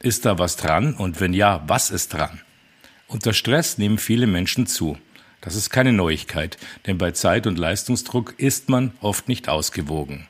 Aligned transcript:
Ist 0.00 0.26
da 0.26 0.38
was 0.38 0.56
dran? 0.56 0.94
Und 0.94 1.20
wenn 1.20 1.32
ja, 1.32 1.64
was 1.66 1.90
ist 1.90 2.12
dran? 2.12 2.40
Unter 3.08 3.32
Stress 3.32 3.78
nehmen 3.78 3.98
viele 3.98 4.28
Menschen 4.28 4.68
zu. 4.68 4.96
Das 5.40 5.56
ist 5.56 5.70
keine 5.70 5.92
Neuigkeit, 5.92 6.56
denn 6.86 6.98
bei 6.98 7.10
Zeit- 7.10 7.48
und 7.48 7.58
Leistungsdruck 7.58 8.34
ist 8.38 8.68
man 8.68 8.92
oft 9.00 9.26
nicht 9.26 9.48
ausgewogen. 9.48 10.28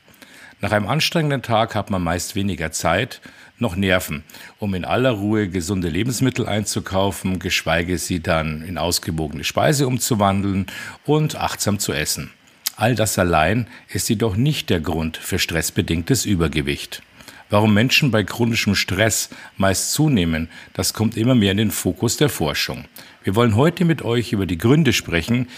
Nach 0.59 0.71
einem 0.71 0.87
anstrengenden 0.87 1.43
Tag 1.43 1.75
hat 1.75 1.91
man 1.91 2.01
meist 2.01 2.35
weniger 2.35 2.71
Zeit, 2.71 3.21
noch 3.59 3.75
Nerven, 3.75 4.23
um 4.57 4.73
in 4.73 4.85
aller 4.85 5.11
Ruhe 5.11 5.49
gesunde 5.49 5.89
Lebensmittel 5.89 6.47
einzukaufen, 6.47 7.37
geschweige 7.37 7.99
sie 7.99 8.21
dann 8.21 8.63
in 8.63 8.79
ausgewogene 8.79 9.43
Speise 9.43 9.85
umzuwandeln 9.85 10.65
und 11.05 11.35
achtsam 11.35 11.77
zu 11.77 11.93
essen. 11.93 12.31
All 12.75 12.95
das 12.95 13.19
allein 13.19 13.67
ist 13.89 14.09
jedoch 14.09 14.35
nicht 14.35 14.69
der 14.71 14.79
Grund 14.79 15.17
für 15.17 15.37
stressbedingtes 15.37 16.25
Übergewicht. 16.25 17.03
Warum 17.49 17.73
Menschen 17.73 18.11
bei 18.11 18.23
chronischem 18.23 18.75
Stress 18.75 19.29
meist 19.57 19.91
zunehmen, 19.93 20.49
das 20.73 20.93
kommt 20.93 21.17
immer 21.17 21.33
mehr 21.33 21.51
in 21.51 21.57
den 21.57 21.71
Fokus 21.71 22.15
der 22.17 22.29
Forschung. 22.29 22.85
Wir 23.23 23.35
wollen 23.35 23.55
heute 23.55 23.85
mit 23.85 24.03
euch 24.03 24.33
über 24.33 24.45
die 24.45 24.59
Gründe 24.59 24.93
sprechen, 24.93 25.49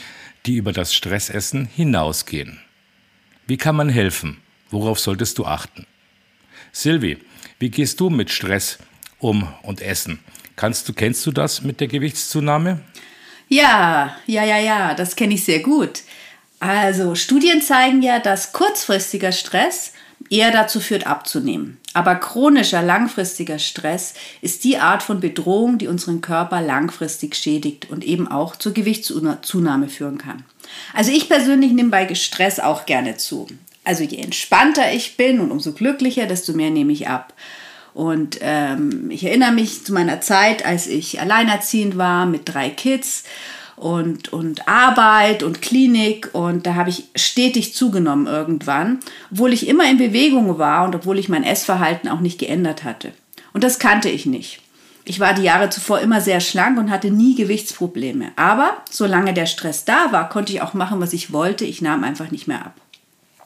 die 0.45 0.56
über 0.56 0.72
das 0.72 0.94
Stressessen 0.94 1.66
hinausgehen. 1.66 2.59
Wie 3.45 3.58
kann 3.58 3.75
man 3.75 3.89
helfen? 3.89 4.38
Worauf 4.70 5.00
solltest 5.00 5.38
du 5.38 5.45
achten? 5.45 5.86
Silvi, 6.72 7.17
wie 7.59 7.70
gehst 7.70 8.00
du 8.00 8.09
mit 8.09 8.31
Stress 8.31 8.80
um 9.20 9.48
und 9.64 9.81
Essen? 9.81 10.20
Kannst 10.55 10.88
du, 10.88 10.94
kennst 10.94 11.26
du 11.26 11.31
das 11.31 11.61
mit 11.61 11.81
der 11.81 11.88
Gewichtszunahme? 11.88 12.80
Ja, 13.50 14.16
ja, 14.28 14.45
ja, 14.45 14.58
ja, 14.59 14.94
das 14.94 15.17
kenne 15.17 15.33
ich 15.33 15.44
sehr 15.44 15.59
gut. 15.59 16.03
Also 16.61 17.16
Studien 17.16 17.61
zeigen 17.61 18.02
ja, 18.02 18.20
dass 18.20 18.53
kurzfristiger 18.53 19.33
Stress 19.33 19.94
eher 20.30 20.52
dazu 20.52 20.80
führt, 20.80 21.05
abzunehmen. 21.05 21.80
Aber 21.94 22.16
chronischer, 22.16 22.81
langfristiger 22.81 23.59
Stress 23.59 24.14
ist 24.42 24.64
die 24.64 24.78
Art 24.78 25.03
von 25.03 25.20
Bedrohung, 25.20 25.78
die 25.78 25.88
unseren 25.88 26.22
Körper 26.22 26.61
langfristig 26.61 27.36
schädigt 27.36 27.89
und 27.89 28.03
eben 28.03 28.30
auch 28.30 28.56
zur 28.56 28.73
Gewichtszunahme 28.73 29.89
führen 29.89 30.17
kann. 30.17 30.44
Also 30.94 31.11
ich 31.11 31.28
persönlich 31.28 31.73
nehme 31.73 31.89
bei 31.89 32.14
Stress 32.16 32.59
auch 32.59 32.86
gerne 32.86 33.17
zu. 33.17 33.48
Also 33.83 34.03
je 34.03 34.20
entspannter 34.20 34.94
ich 34.94 35.17
bin 35.17 35.39
und 35.39 35.52
umso 35.52 35.73
glücklicher, 35.73 36.28
desto 36.28 36.53
mehr 36.53 36.70
nehme 36.70 36.94
ich 36.94 37.08
ab. 37.08 37.33
Und 37.94 38.38
ähm, 38.42 39.11
ich 39.11 39.26
erinnere 39.26 39.52
mich 39.52 39.83
zu 39.83 39.92
meiner 39.92 40.22
Zeit, 40.22 40.66
als 40.66 40.88
ich 40.88 41.20
alleinerziehend 41.20 41.98
war 41.98 42.26
mit 42.26 42.44
drei 42.45 42.70
Kids 42.70 43.23
und, 43.75 44.31
und 44.31 44.67
Arbeit 44.67 45.44
und 45.44 45.61
Klinik 45.61 46.30
und 46.33 46.66
da 46.66 46.75
habe 46.75 46.89
ich 46.89 47.05
stetig 47.16 47.73
zugenommen 47.73 48.27
irgendwann, 48.27 49.00
obwohl 49.31 49.53
ich 49.53 49.67
immer 49.67 49.89
in 49.89 49.97
Bewegung 49.97 50.58
war 50.58 50.86
und 50.86 50.95
obwohl 50.95 51.19
ich 51.19 51.30
mein 51.30 51.44
Essverhalten 51.44 52.09
auch 52.09 52.19
nicht 52.19 52.39
geändert 52.39 52.83
hatte. 52.83 53.14
Und 53.53 53.64
das 53.64 53.80
kannte 53.80 54.09
ich 54.09 54.25
nicht. 54.25 54.61
Ich 55.03 55.19
war 55.19 55.33
die 55.33 55.44
Jahre 55.44 55.69
zuvor 55.69 55.99
immer 55.99 56.22
sehr 56.22 56.39
schlank 56.39 56.77
und 56.77 56.92
hatte 56.92 57.09
nie 57.09 57.36
Gewichtsprobleme. 57.36 58.31
Aber 58.36 58.77
solange 58.89 59.33
der 59.33 59.47
Stress 59.47 59.83
da 59.83 60.11
war, 60.11 60.30
konnte 60.30 60.53
ich 60.53 60.61
auch 60.61 60.73
machen, 60.73 61.02
was 61.02 61.14
ich 61.14 61.33
wollte. 61.33 61.66
Ich 61.66 61.82
nahm 61.82 62.03
einfach 62.03 62.32
nicht 62.32 62.48
mehr 62.48 62.64
ab. 62.64 62.76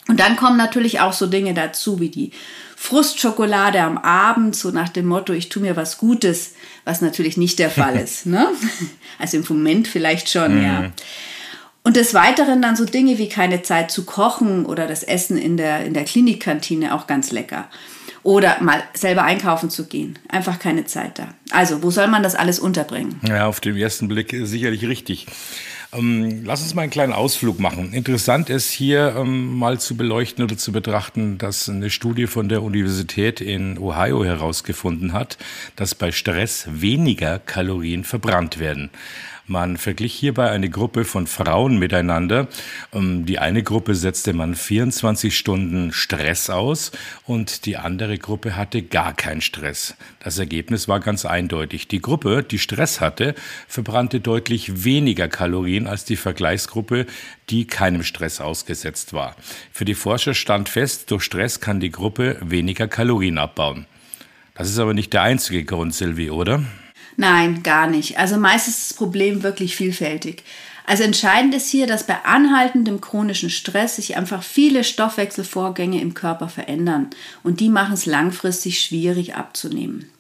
Und 0.08 0.20
dann 0.20 0.36
kommen 0.36 0.58
natürlich 0.58 1.00
auch 1.00 1.14
so 1.14 1.28
Dinge 1.28 1.54
dazu 1.54 2.00
wie 2.00 2.10
die 2.10 2.32
Frustschokolade 2.76 3.82
am 3.82 3.98
Abend, 3.98 4.56
so 4.56 4.72
nach 4.72 4.90
dem 4.90 5.06
Motto, 5.06 5.34
ich 5.34 5.50
tue 5.50 5.62
mir 5.62 5.76
was 5.76 5.98
Gutes, 5.98 6.54
was 6.84 7.02
natürlich 7.02 7.38
nicht 7.38 7.60
der 7.60 7.70
Fall 7.70 7.96
ist. 8.04 8.26
Ne? 8.26 8.48
Also 9.18 9.38
im 9.38 9.46
Moment 9.48 9.88
vielleicht 9.88 10.30
schon, 10.30 10.58
mhm. 10.60 10.64
ja. 10.64 10.92
Und 11.84 11.98
des 11.98 12.16
Weiteren 12.16 12.64
dann 12.64 12.76
so 12.76 12.84
Dinge 12.84 13.20
wie 13.20 13.30
keine 13.30 13.62
Zeit 13.62 13.92
zu 13.92 14.06
kochen 14.06 14.66
oder 14.66 14.88
das 14.88 15.04
Essen 15.04 15.38
in 15.38 15.56
der, 15.56 15.86
in 15.86 15.94
der 15.94 16.04
Klinikkantine 16.04 16.96
auch 16.96 17.06
ganz 17.06 17.32
lecker. 17.32 17.70
Oder 18.24 18.60
mal 18.60 18.82
selber 18.96 19.22
einkaufen 19.22 19.70
zu 19.70 19.86
gehen. 19.86 20.18
Einfach 20.28 20.58
keine 20.58 20.86
Zeit 20.86 21.20
da. 21.20 21.36
Also, 21.52 21.84
wo 21.84 21.92
soll 21.92 22.08
man 22.08 22.24
das 22.24 22.34
alles 22.34 22.58
unterbringen? 22.58 23.22
Ja, 23.28 23.46
auf 23.46 23.60
den 23.60 23.78
ersten 23.78 24.08
Blick 24.08 24.36
sicherlich 24.46 24.88
richtig. 24.88 25.28
Ähm, 25.96 26.44
lass 26.44 26.62
uns 26.62 26.74
mal 26.74 26.84
einen 26.84 26.92
kleinen 26.92 27.14
Ausflug 27.14 27.60
machen. 27.60 27.94
Interessant 27.94 28.50
ist 28.50 28.72
hier 28.72 29.16
ähm, 29.18 29.58
mal 29.58 29.80
zu 29.80 29.96
beleuchten 29.96 30.44
oder 30.44 30.58
zu 30.58 30.72
betrachten, 30.72 31.38
dass 31.38 31.70
eine 31.70 31.90
Studie 31.90 32.28
von 32.28 32.50
der 32.50 32.64
Universität 32.64 33.42
in 33.42 33.78
Ohio 33.78 34.24
herausgefunden 34.24 35.14
hat, 35.14 35.38
dass 35.76 35.96
bei 35.96 36.12
Stress 36.12 36.68
weniger 36.70 37.40
Kalorien 37.40 38.04
verbrannt 38.04 38.60
werden. 38.60 38.90
Man 39.48 39.78
verglich 39.78 40.16
hierbei 40.16 40.50
eine 40.50 40.72
Gruppe 40.72 41.06
von 41.06 41.28
Frauen 41.28 41.78
miteinander. 41.78 42.48
Ähm, 42.92 43.28
die 43.28 43.38
eine 43.38 43.62
Gruppe 43.62 43.94
setzte 43.94 44.34
man 44.34 44.56
24 44.56 45.38
Stunden 45.38 45.94
Stress 45.94 46.50
aus 46.50 46.92
und 47.26 47.68
die 47.68 47.78
andere 47.78 48.18
Gruppe 48.18 48.56
hatte 48.56 48.82
gar 48.82 49.14
keinen 49.14 49.42
Stress. 49.42 49.96
Das 50.20 50.40
Ergebnis 50.40 50.88
war 50.88 51.00
ganz 51.00 51.26
eindeutig. 51.26 51.88
Die 51.88 52.02
Gruppe, 52.02 52.42
die 52.42 52.58
Stress 52.58 53.02
hatte, 53.02 53.36
verbrannte 53.68 54.20
deutlich 54.20 54.84
weniger 54.84 55.28
Kalorien 55.28 55.86
als 55.86 56.06
die 56.06 56.16
Vergleichsgruppe, 56.16 57.06
die 57.52 57.68
keinem 57.68 58.02
Stress 58.02 58.42
ausgesetzt 58.42 59.14
war. 59.14 59.36
Für 59.72 59.86
die 59.86 59.94
Forscher 59.94 60.34
stand 60.34 60.70
fest, 60.70 61.12
durch 61.12 61.22
Stress 61.22 61.60
kann 61.60 61.80
die 61.80 61.92
Gruppe 61.92 62.38
weniger 62.42 62.88
Kalorien 62.88 63.38
abbauen. 63.38 63.86
Das 64.56 64.70
ist 64.70 64.80
aber 64.80 64.96
nicht 64.96 65.14
der 65.14 65.22
einzige 65.22 65.66
Grund, 65.66 65.94
Silvi, 65.94 66.32
oder? 66.32 66.64
Nein, 67.18 67.64
gar 67.64 67.88
nicht. 67.88 68.18
Also 68.18 68.38
meist 68.38 68.68
ist 68.68 68.90
das 68.90 68.98
Problem 68.98 69.44
wirklich 69.44 69.76
vielfältig. 69.76 70.44
Also 70.88 71.04
entscheidend 71.04 71.56
ist 71.56 71.70
hier, 71.70 71.88
dass 71.88 72.06
bei 72.06 72.18
anhaltendem 72.26 73.02
chronischen 73.02 73.50
Stress 73.50 73.96
sich 73.96 74.18
einfach 74.18 74.44
viele 74.44 74.84
Stoffwechselvorgänge 74.84 76.00
im 76.00 76.14
Körper 76.14 76.48
verändern 76.48 77.10
und 77.44 77.60
die 77.60 77.70
machen 77.70 77.94
es 77.94 78.06
langfristig 78.06 78.82
schwierig 78.82 79.36
abzunehmen. 79.36 80.12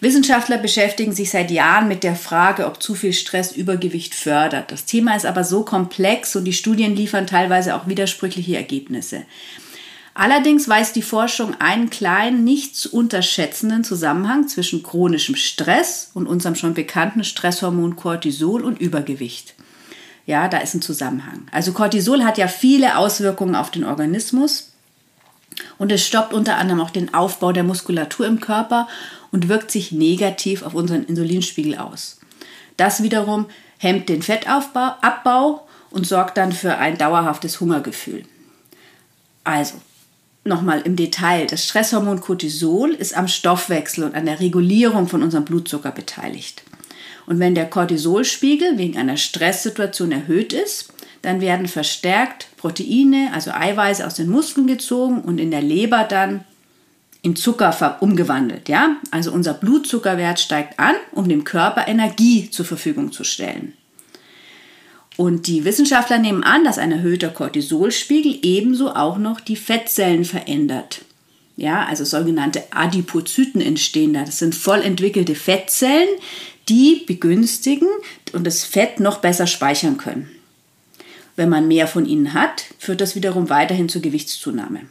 Wissenschaftler 0.00 0.58
beschäftigen 0.58 1.12
sich 1.12 1.30
seit 1.30 1.50
Jahren 1.50 1.88
mit 1.88 2.04
der 2.04 2.14
Frage, 2.14 2.66
ob 2.66 2.80
zu 2.80 2.94
viel 2.94 3.12
Stress 3.12 3.50
Übergewicht 3.50 4.14
fördert. 4.14 4.70
Das 4.70 4.84
Thema 4.84 5.16
ist 5.16 5.26
aber 5.26 5.42
so 5.42 5.64
komplex 5.64 6.36
und 6.36 6.44
die 6.44 6.52
Studien 6.52 6.94
liefern 6.94 7.26
teilweise 7.26 7.74
auch 7.74 7.88
widersprüchliche 7.88 8.56
Ergebnisse. 8.56 9.24
Allerdings 10.18 10.68
weist 10.68 10.96
die 10.96 11.02
Forschung 11.02 11.54
einen 11.60 11.90
kleinen, 11.90 12.42
nicht 12.42 12.74
zu 12.74 12.92
unterschätzenden 12.92 13.84
Zusammenhang 13.84 14.48
zwischen 14.48 14.82
chronischem 14.82 15.36
Stress 15.36 16.10
und 16.12 16.26
unserem 16.26 16.56
schon 16.56 16.74
bekannten 16.74 17.22
Stresshormon 17.22 17.94
Cortisol 17.94 18.64
und 18.64 18.80
Übergewicht. 18.80 19.54
Ja, 20.26 20.48
da 20.48 20.58
ist 20.58 20.74
ein 20.74 20.82
Zusammenhang. 20.82 21.46
Also 21.52 21.70
Cortisol 21.70 22.24
hat 22.24 22.36
ja 22.36 22.48
viele 22.48 22.98
Auswirkungen 22.98 23.54
auf 23.54 23.70
den 23.70 23.84
Organismus 23.84 24.72
und 25.78 25.92
es 25.92 26.04
stoppt 26.04 26.32
unter 26.32 26.56
anderem 26.56 26.80
auch 26.80 26.90
den 26.90 27.14
Aufbau 27.14 27.52
der 27.52 27.62
Muskulatur 27.62 28.26
im 28.26 28.40
Körper 28.40 28.88
und 29.30 29.48
wirkt 29.48 29.70
sich 29.70 29.92
negativ 29.92 30.64
auf 30.64 30.74
unseren 30.74 31.04
Insulinspiegel 31.04 31.78
aus. 31.78 32.18
Das 32.76 33.04
wiederum 33.04 33.46
hemmt 33.78 34.08
den 34.08 34.22
Fettabbau 34.22 35.64
und 35.90 36.08
sorgt 36.08 36.38
dann 36.38 36.50
für 36.50 36.76
ein 36.76 36.98
dauerhaftes 36.98 37.60
Hungergefühl. 37.60 38.24
Also, 39.44 39.74
nochmal 40.48 40.80
im 40.80 40.96
Detail. 40.96 41.46
Das 41.46 41.64
Stresshormon 41.64 42.20
Cortisol 42.20 42.90
ist 42.90 43.16
am 43.16 43.28
Stoffwechsel 43.28 44.04
und 44.04 44.14
an 44.14 44.26
der 44.26 44.40
Regulierung 44.40 45.06
von 45.06 45.22
unserem 45.22 45.44
Blutzucker 45.44 45.92
beteiligt. 45.92 46.62
Und 47.26 47.38
wenn 47.38 47.54
der 47.54 47.68
Cortisolspiegel 47.68 48.78
wegen 48.78 48.96
einer 48.96 49.16
Stresssituation 49.16 50.12
erhöht 50.12 50.52
ist, 50.52 50.92
dann 51.22 51.40
werden 51.40 51.68
verstärkt 51.68 52.48
Proteine, 52.56 53.30
also 53.34 53.50
Eiweiße 53.50 54.06
aus 54.06 54.14
den 54.14 54.28
Muskeln 54.28 54.66
gezogen 54.66 55.20
und 55.20 55.38
in 55.38 55.50
der 55.50 55.62
Leber 55.62 56.04
dann 56.04 56.44
in 57.22 57.36
Zucker 57.36 57.98
umgewandelt. 58.00 58.68
Ja? 58.68 58.96
Also 59.10 59.32
unser 59.32 59.54
Blutzuckerwert 59.54 60.40
steigt 60.40 60.78
an, 60.78 60.94
um 61.12 61.28
dem 61.28 61.44
Körper 61.44 61.88
Energie 61.88 62.50
zur 62.50 62.64
Verfügung 62.64 63.12
zu 63.12 63.24
stellen. 63.24 63.74
Und 65.18 65.48
die 65.48 65.64
Wissenschaftler 65.64 66.18
nehmen 66.18 66.44
an, 66.44 66.62
dass 66.62 66.78
ein 66.78 66.92
erhöhter 66.92 67.30
Cortisolspiegel 67.30 68.38
ebenso 68.42 68.94
auch 68.94 69.18
noch 69.18 69.40
die 69.40 69.56
Fettzellen 69.56 70.24
verändert. 70.24 71.00
Ja, 71.56 71.86
also 71.86 72.04
sogenannte 72.04 72.62
Adipozyten 72.70 73.60
entstehen 73.60 74.12
da. 74.14 74.22
Das 74.22 74.38
sind 74.38 74.54
voll 74.54 74.80
entwickelte 74.80 75.34
Fettzellen, 75.34 76.08
die 76.68 77.02
begünstigen 77.04 77.88
und 78.32 78.46
das 78.46 78.62
Fett 78.62 79.00
noch 79.00 79.18
besser 79.18 79.48
speichern 79.48 79.96
können. 79.96 80.30
Wenn 81.34 81.48
man 81.48 81.66
mehr 81.66 81.88
von 81.88 82.06
ihnen 82.06 82.32
hat, 82.32 82.66
führt 82.78 83.00
das 83.00 83.16
wiederum 83.16 83.50
weiterhin 83.50 83.88
zur 83.88 84.02
Gewichtszunahme. 84.02 84.82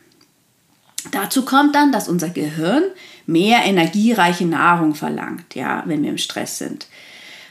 Dazu 1.11 1.45
kommt 1.45 1.73
dann, 1.73 1.93
dass 1.93 2.09
unser 2.09 2.27
Gehirn 2.27 2.83
mehr 3.27 3.63
energiereiche 3.63 4.45
Nahrung 4.45 4.93
verlangt, 4.93 5.55
ja, 5.55 5.83
wenn 5.85 6.03
wir 6.03 6.09
im 6.09 6.17
Stress 6.17 6.57
sind. 6.57 6.87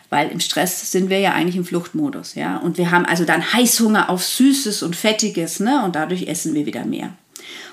Weil 0.09 0.31
im 0.31 0.41
Stress 0.41 0.93
sind 0.93 1.11
wir 1.11 1.19
ja 1.19 1.33
eigentlich 1.33 1.57
im 1.57 1.65
Fluchtmodus, 1.65 2.35
ja. 2.35 2.59
Und 2.59 2.79
wir 2.79 2.91
haben 2.91 3.05
also 3.05 3.25
dann 3.25 3.53
Heißhunger 3.53 4.09
auf 4.09 4.25
Süßes 4.25 4.83
und 4.83 4.95
Fettiges, 4.95 5.61
ne? 5.61 5.85
Und 5.85 5.97
dadurch 5.97 6.29
essen 6.29 6.55
wir 6.55 6.67
wieder 6.67 6.85
mehr. 6.85 7.11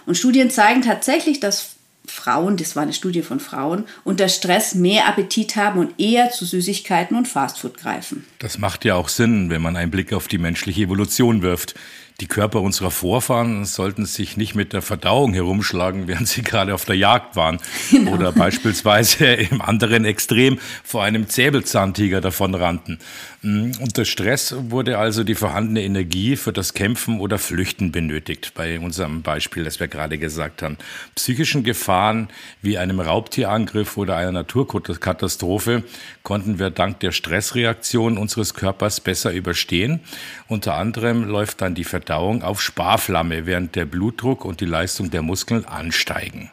Und 0.06 0.18
Studien 0.18 0.50
zeigen 0.50 0.82
tatsächlich, 0.82 1.40
dass 1.40 1.76
Frauen, 2.06 2.58
das 2.58 2.76
war 2.76 2.84
eine 2.84 2.94
Studie 2.94 3.22
von 3.22 3.40
Frauen, 3.40 3.86
unter 4.04 4.28
Stress 4.28 4.76
mehr 4.76 5.08
Appetit 5.08 5.56
haben 5.56 5.80
und 5.80 6.00
eher 6.00 6.32
zu 6.32 6.46
Süßigkeiten 6.46 7.16
und 7.16 7.28
Fastfood 7.28 7.78
greifen. 7.78 8.26
Das 8.40 8.58
macht 8.58 8.84
ja 8.84 8.96
auch 8.96 9.08
Sinn, 9.08 9.50
wenn 9.50 9.62
man 9.62 9.78
einen 9.78 9.92
Blick 9.92 10.12
auf 10.12 10.28
die 10.28 10.38
menschliche 10.38 10.84
Evolution 10.84 11.42
wirft. 11.42 11.76
Die 12.20 12.28
Körper 12.28 12.62
unserer 12.62 12.92
Vorfahren 12.92 13.66
sollten 13.66 14.06
sich 14.06 14.38
nicht 14.38 14.54
mit 14.54 14.72
der 14.72 14.84
Verdauung 14.84 15.34
herumschlagen, 15.34 16.08
während 16.08 16.28
sie 16.28 16.44
gerade 16.44 16.74
auf 16.74 16.86
der 16.86 16.96
Jagd 16.96 17.36
waren. 17.36 17.60
Genau. 17.90 18.14
Oder 18.14 18.32
beispielsweise 18.32 19.26
im 19.34 19.62
anderen 19.62 20.06
Extrem 20.06 20.60
vor 20.84 21.04
einem 21.04 21.28
Säbelzahntiger 21.28 22.22
davonrannten. 22.22 23.00
Mm, 23.42 23.72
unter 23.82 24.06
Stress 24.06 24.56
wurde 24.70 25.00
also 25.00 25.24
die 25.24 25.36
vorhandene 25.36 25.82
Energie 25.82 26.36
für 26.36 26.54
das 26.54 26.74
Kämpfen 26.74 27.20
oder 27.20 27.40
Flüchten 27.40 27.92
benötigt, 27.92 28.54
bei 28.54 28.80
unserem 28.80 29.24
Beispiel, 29.24 29.64
das 29.64 29.80
wir 29.80 29.88
gerade 29.88 30.18
gesagt 30.18 30.62
haben. 30.62 30.78
Psychischen 31.16 31.64
Gefahren 31.64 32.30
wie 32.62 32.78
einem 32.78 33.00
Raubtierangriff 33.00 33.98
oder 33.98 34.18
einer 34.18 34.32
Naturkatastrophe 34.32 35.84
konnten 36.22 36.60
wir 36.60 36.70
dank 36.70 37.00
der 37.00 37.12
Stressreaktion 37.12 38.18
unseres 38.18 38.54
Körpers 38.54 39.02
besser 39.02 39.34
überstehen. 39.34 40.00
Unter 40.48 40.76
anderem 40.76 41.24
läuft 41.28 41.62
dann 41.62 41.76
die 41.76 41.84
Verdauung 41.84 42.03
Verdauung 42.04 42.44
auf 42.44 42.62
Sparflamme, 42.62 43.46
während 43.46 43.78
der 43.78 43.86
Blutdruck 43.86 44.44
und 44.44 44.60
die 44.60 44.66
Leistung 44.66 45.10
der 45.10 45.22
Muskeln 45.22 45.64
ansteigen. 45.64 46.52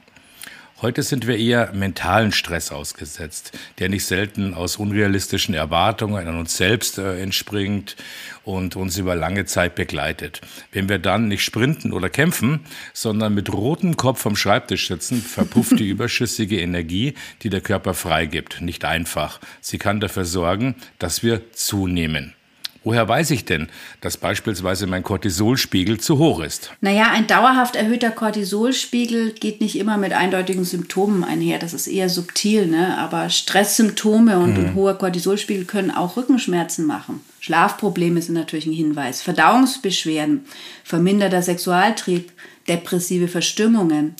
Heute 0.81 1.02
sind 1.02 1.26
wir 1.26 1.37
eher 1.37 1.73
mentalen 1.73 2.31
Stress 2.31 2.70
ausgesetzt, 2.70 3.58
der 3.81 3.88
nicht 3.88 4.05
selten 4.06 4.55
aus 4.55 4.76
unrealistischen 4.76 5.52
Erwartungen 5.55 6.29
an 6.29 6.38
uns 6.38 6.56
selbst 6.56 6.99
äh, 6.99 7.20
entspringt 7.20 7.97
und 8.44 8.76
uns 8.76 8.97
über 8.97 9.17
lange 9.17 9.44
Zeit 9.44 9.75
begleitet. 9.75 10.41
Wenn 10.70 10.88
wir 10.88 11.00
dann 11.00 11.26
nicht 11.26 11.43
sprinten 11.43 11.93
oder 11.93 12.08
kämpfen, 12.08 12.61
sondern 12.93 13.35
mit 13.35 13.53
rotem 13.53 13.96
Kopf 13.96 14.25
am 14.26 14.37
Schreibtisch 14.37 14.87
sitzen, 14.87 15.20
verpufft 15.20 15.81
die 15.81 15.88
überschüssige 15.91 16.61
Energie, 16.61 17.14
die 17.43 17.50
der 17.50 17.61
Körper 17.61 17.93
freigibt. 17.93 18.61
Nicht 18.61 18.85
einfach. 18.85 19.41
Sie 19.61 19.79
kann 19.79 19.99
dafür 19.99 20.25
sorgen, 20.25 20.76
dass 21.00 21.25
wir 21.25 21.50
zunehmen. 21.53 22.35
Woher 22.82 23.06
weiß 23.06 23.31
ich 23.32 23.44
denn, 23.44 23.69
dass 24.00 24.17
beispielsweise 24.17 24.87
mein 24.87 25.03
Cortisolspiegel 25.03 26.00
zu 26.00 26.17
hoch 26.17 26.41
ist? 26.41 26.73
Naja, 26.81 27.11
ein 27.12 27.27
dauerhaft 27.27 27.77
erhöhter 27.77 28.11
Cortisolspiegel 28.11 29.32
geht 29.32 29.61
nicht 29.61 29.77
immer 29.77 29.99
mit 29.99 30.15
eindeutigen 30.15 30.65
Symptomen 30.65 31.23
einher. 31.23 31.59
Das 31.59 31.75
ist 31.75 31.88
eher 31.88 32.09
subtil, 32.09 32.67
ne? 32.67 32.97
aber 32.97 33.29
Stresssymptome 33.29 34.38
und 34.38 34.56
hm. 34.56 34.65
ein 34.65 34.75
hoher 34.75 34.94
Cortisolspiegel 34.94 35.67
können 35.67 35.91
auch 35.91 36.17
Rückenschmerzen 36.17 36.87
machen. 36.87 37.21
Schlafprobleme 37.41 38.23
sind 38.23 38.35
natürlich 38.35 38.67
ein 38.67 38.73
Hinweis. 38.73 39.21
Verdauungsbeschwerden, 39.21 40.47
verminderter 40.82 41.43
Sexualtrieb, 41.43 42.32
depressive 42.67 43.29
Verstimmungen. 43.29 44.15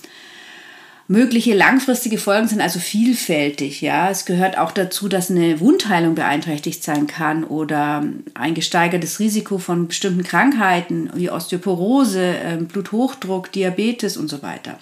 Mögliche 1.11 1.55
langfristige 1.55 2.19
Folgen 2.19 2.47
sind 2.47 2.61
also 2.61 2.79
vielfältig. 2.79 3.81
Ja, 3.81 4.11
es 4.11 4.27
gehört 4.27 4.57
auch 4.57 4.71
dazu, 4.71 5.09
dass 5.09 5.29
eine 5.29 5.59
Wundheilung 5.59 6.15
beeinträchtigt 6.15 6.85
sein 6.85 7.09
kann 7.09 7.43
oder 7.43 8.05
ein 8.35 8.55
gesteigertes 8.55 9.19
Risiko 9.19 9.59
von 9.59 9.89
bestimmten 9.89 10.23
Krankheiten 10.23 11.11
wie 11.15 11.29
Osteoporose, 11.29 12.37
ähm, 12.45 12.69
Bluthochdruck, 12.69 13.51
Diabetes 13.51 14.17
und 14.17 14.29
so 14.29 14.41
weiter. 14.43 14.79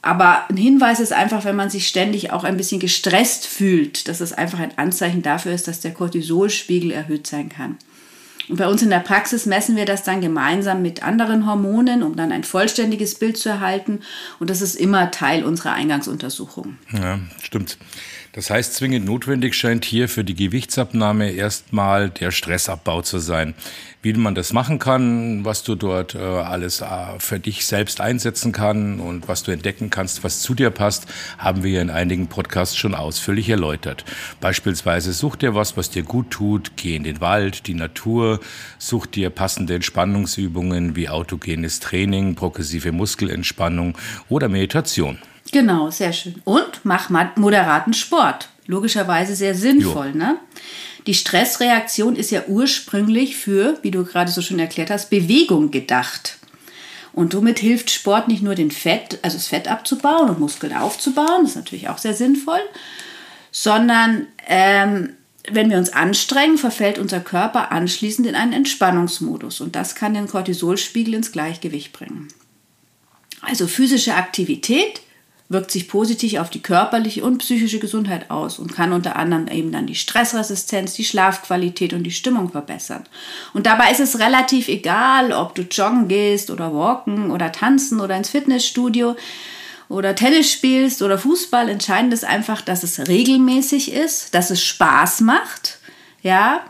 Aber 0.00 0.48
ein 0.48 0.56
Hinweis 0.56 0.98
ist 0.98 1.12
einfach, 1.12 1.44
wenn 1.44 1.56
man 1.56 1.68
sich 1.68 1.88
ständig 1.88 2.32
auch 2.32 2.44
ein 2.44 2.56
bisschen 2.56 2.80
gestresst 2.80 3.46
fühlt, 3.46 4.08
dass 4.08 4.22
es 4.22 4.32
einfach 4.32 4.60
ein 4.60 4.78
Anzeichen 4.78 5.20
dafür 5.20 5.52
ist, 5.52 5.68
dass 5.68 5.80
der 5.80 5.92
Cortisolspiegel 5.92 6.90
erhöht 6.90 7.26
sein 7.26 7.50
kann. 7.50 7.76
Und 8.48 8.56
bei 8.56 8.68
uns 8.68 8.82
in 8.82 8.90
der 8.90 9.00
Praxis 9.00 9.46
messen 9.46 9.76
wir 9.76 9.86
das 9.86 10.02
dann 10.02 10.20
gemeinsam 10.20 10.82
mit 10.82 11.02
anderen 11.02 11.46
Hormonen, 11.46 12.02
um 12.02 12.16
dann 12.16 12.32
ein 12.32 12.44
vollständiges 12.44 13.16
Bild 13.16 13.36
zu 13.36 13.48
erhalten. 13.48 14.00
Und 14.38 14.50
das 14.50 14.60
ist 14.60 14.74
immer 14.74 15.10
Teil 15.10 15.44
unserer 15.44 15.72
Eingangsuntersuchung. 15.72 16.76
Ja, 16.92 17.20
stimmt. 17.42 17.78
Das 18.34 18.50
heißt, 18.50 18.74
zwingend 18.74 19.06
notwendig 19.06 19.54
scheint 19.54 19.84
hier 19.84 20.08
für 20.08 20.24
die 20.24 20.34
Gewichtsabnahme 20.34 21.30
erstmal 21.30 22.10
der 22.10 22.32
Stressabbau 22.32 23.00
zu 23.00 23.20
sein. 23.20 23.54
Wie 24.02 24.12
man 24.12 24.34
das 24.34 24.52
machen 24.52 24.80
kann, 24.80 25.44
was 25.44 25.62
du 25.62 25.76
dort 25.76 26.16
äh, 26.16 26.18
alles 26.18 26.80
äh, 26.80 26.86
für 27.18 27.38
dich 27.38 27.64
selbst 27.64 28.00
einsetzen 28.00 28.50
kann 28.50 28.98
und 28.98 29.28
was 29.28 29.44
du 29.44 29.52
entdecken 29.52 29.88
kannst, 29.88 30.24
was 30.24 30.40
zu 30.40 30.54
dir 30.54 30.70
passt, 30.70 31.06
haben 31.38 31.62
wir 31.62 31.80
in 31.80 31.90
einigen 31.90 32.26
Podcasts 32.26 32.76
schon 32.76 32.96
ausführlich 32.96 33.48
erläutert. 33.48 34.04
Beispielsweise 34.40 35.12
such 35.12 35.36
dir 35.36 35.54
was, 35.54 35.76
was 35.76 35.90
dir 35.90 36.02
gut 36.02 36.32
tut, 36.32 36.72
geh 36.76 36.96
in 36.96 37.04
den 37.04 37.20
Wald, 37.20 37.68
die 37.68 37.74
Natur, 37.74 38.33
such 38.78 39.06
dir 39.06 39.30
passende 39.30 39.74
Entspannungsübungen 39.74 40.96
wie 40.96 41.08
autogenes 41.08 41.80
Training, 41.80 42.34
progressive 42.34 42.92
Muskelentspannung 42.92 43.96
oder 44.28 44.48
Meditation. 44.48 45.18
Genau, 45.52 45.90
sehr 45.90 46.12
schön. 46.12 46.40
Und 46.44 46.80
mach 46.84 47.10
mal 47.10 47.32
moderaten 47.36 47.94
Sport. 47.94 48.48
Logischerweise 48.66 49.36
sehr 49.36 49.54
sinnvoll, 49.54 50.08
jo. 50.08 50.18
ne? 50.18 50.36
Die 51.06 51.14
Stressreaktion 51.14 52.16
ist 52.16 52.30
ja 52.30 52.44
ursprünglich 52.46 53.36
für, 53.36 53.78
wie 53.82 53.90
du 53.90 54.04
gerade 54.04 54.30
so 54.30 54.40
schön 54.40 54.58
erklärt 54.58 54.90
hast, 54.90 55.10
Bewegung 55.10 55.70
gedacht. 55.70 56.38
Und 57.12 57.32
somit 57.32 57.58
hilft 57.58 57.90
Sport 57.90 58.26
nicht 58.26 58.42
nur 58.42 58.54
den 58.54 58.70
Fett, 58.70 59.18
also 59.22 59.36
das 59.36 59.46
Fett 59.46 59.68
abzubauen 59.68 60.30
und 60.30 60.40
Muskeln 60.40 60.74
aufzubauen, 60.74 61.42
das 61.42 61.50
ist 61.50 61.56
natürlich 61.56 61.88
auch 61.88 61.98
sehr 61.98 62.14
sinnvoll, 62.14 62.60
sondern 63.52 64.26
ähm, 64.48 65.14
wenn 65.50 65.70
wir 65.70 65.78
uns 65.78 65.92
anstrengen, 65.92 66.58
verfällt 66.58 66.98
unser 66.98 67.20
Körper 67.20 67.70
anschließend 67.70 68.26
in 68.26 68.34
einen 68.34 68.52
Entspannungsmodus 68.52 69.60
und 69.60 69.76
das 69.76 69.94
kann 69.94 70.14
den 70.14 70.28
Cortisolspiegel 70.28 71.14
ins 71.14 71.32
Gleichgewicht 71.32 71.92
bringen. 71.92 72.28
Also 73.42 73.66
physische 73.66 74.14
Aktivität 74.14 75.02
wirkt 75.50 75.70
sich 75.70 75.88
positiv 75.88 76.38
auf 76.38 76.48
die 76.48 76.62
körperliche 76.62 77.22
und 77.22 77.38
psychische 77.38 77.78
Gesundheit 77.78 78.30
aus 78.30 78.58
und 78.58 78.74
kann 78.74 78.92
unter 78.92 79.16
anderem 79.16 79.46
eben 79.48 79.72
dann 79.72 79.86
die 79.86 79.94
Stressresistenz, 79.94 80.94
die 80.94 81.04
Schlafqualität 81.04 81.92
und 81.92 82.04
die 82.04 82.10
Stimmung 82.10 82.50
verbessern. 82.50 83.04
Und 83.52 83.66
dabei 83.66 83.90
ist 83.90 84.00
es 84.00 84.18
relativ 84.18 84.68
egal, 84.68 85.32
ob 85.32 85.54
du 85.54 85.62
joggen 85.62 86.08
gehst 86.08 86.50
oder 86.50 86.74
walken 86.74 87.30
oder 87.30 87.52
tanzen 87.52 88.00
oder 88.00 88.16
ins 88.16 88.30
Fitnessstudio 88.30 89.16
oder 89.88 90.14
Tennis 90.14 90.50
spielst 90.50 91.02
oder 91.02 91.18
Fußball. 91.18 91.68
Entscheidend 91.68 92.12
ist 92.12 92.24
einfach, 92.24 92.60
dass 92.60 92.82
es 92.82 93.06
regelmäßig 93.06 93.92
ist, 93.92 94.34
dass 94.34 94.50
es 94.50 94.62
Spaß 94.62 95.20
macht, 95.20 95.78
ja, 96.22 96.64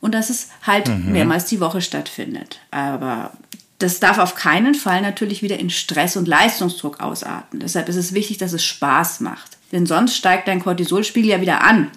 und 0.00 0.12
dass 0.14 0.30
es 0.30 0.48
halt 0.62 0.88
mhm. 0.88 1.12
mehrmals 1.12 1.46
die 1.46 1.60
Woche 1.60 1.80
stattfindet. 1.80 2.60
Aber 2.70 3.32
das 3.78 3.98
darf 3.98 4.18
auf 4.18 4.34
keinen 4.34 4.74
Fall 4.74 5.02
natürlich 5.02 5.42
wieder 5.42 5.58
in 5.58 5.70
Stress 5.70 6.16
und 6.16 6.28
Leistungsdruck 6.28 7.00
ausarten. 7.00 7.60
Deshalb 7.60 7.88
ist 7.88 7.96
es 7.96 8.12
wichtig, 8.12 8.38
dass 8.38 8.52
es 8.52 8.64
Spaß 8.64 9.20
macht. 9.20 9.58
Denn 9.72 9.86
sonst 9.86 10.16
steigt 10.16 10.48
dein 10.48 10.60
Cortisolspiegel 10.60 11.30
ja 11.30 11.40
wieder 11.40 11.62
an. 11.62 11.90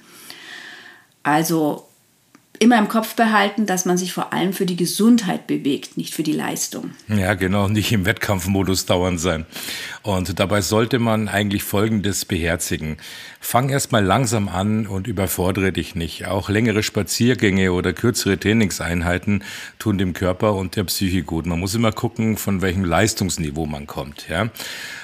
Also 1.24 1.88
immer 2.64 2.80
im 2.80 2.88
Kopf 2.88 3.16
behalten, 3.16 3.66
dass 3.66 3.86
man 3.86 3.98
sich 3.98 4.14
vor 4.14 4.34
allem 4.34 4.54
für 4.54 4.66
die 4.66 4.76
Gesundheit 4.76 5.46
bewegt, 5.46 5.98
nicht 5.98 6.14
für 6.14 6.24
die 6.24 6.32
Leistung. 6.32 6.92
Ja, 7.08 7.36
genau, 7.36 7.68
nicht 7.68 7.92
im 7.92 8.06
Wettkampfmodus 8.06 8.86
dauernd 8.86 9.20
sein. 9.20 9.46
Und 10.02 10.40
dabei 10.40 10.62
sollte 10.62 10.98
man 10.98 11.28
eigentlich 11.28 11.64
Folgendes 11.64 12.26
beherzigen. 12.26 12.98
Fang 13.46 13.68
erstmal 13.68 14.04
langsam 14.06 14.48
an 14.48 14.88
und 14.88 15.06
überfordere 15.06 15.74
dich 15.74 15.96
nicht. 15.96 16.28
Auch 16.28 16.50
längere 16.50 16.82
Spaziergänge 16.82 17.74
oder 17.74 17.92
kürzere 17.92 18.40
Trainingseinheiten 18.40 19.44
tun 19.80 19.98
dem 19.98 20.14
Körper 20.14 20.56
und 20.56 20.78
der 20.78 20.86
Psyche 20.86 21.24
gut. 21.24 21.46
Man 21.46 21.60
muss 21.60 21.76
immer 21.76 21.92
gucken, 21.92 22.38
von 22.38 22.62
welchem 22.62 22.86
Leistungsniveau 22.86 23.66
man 23.66 23.86
kommt. 23.86 24.30
Ja? 24.30 24.50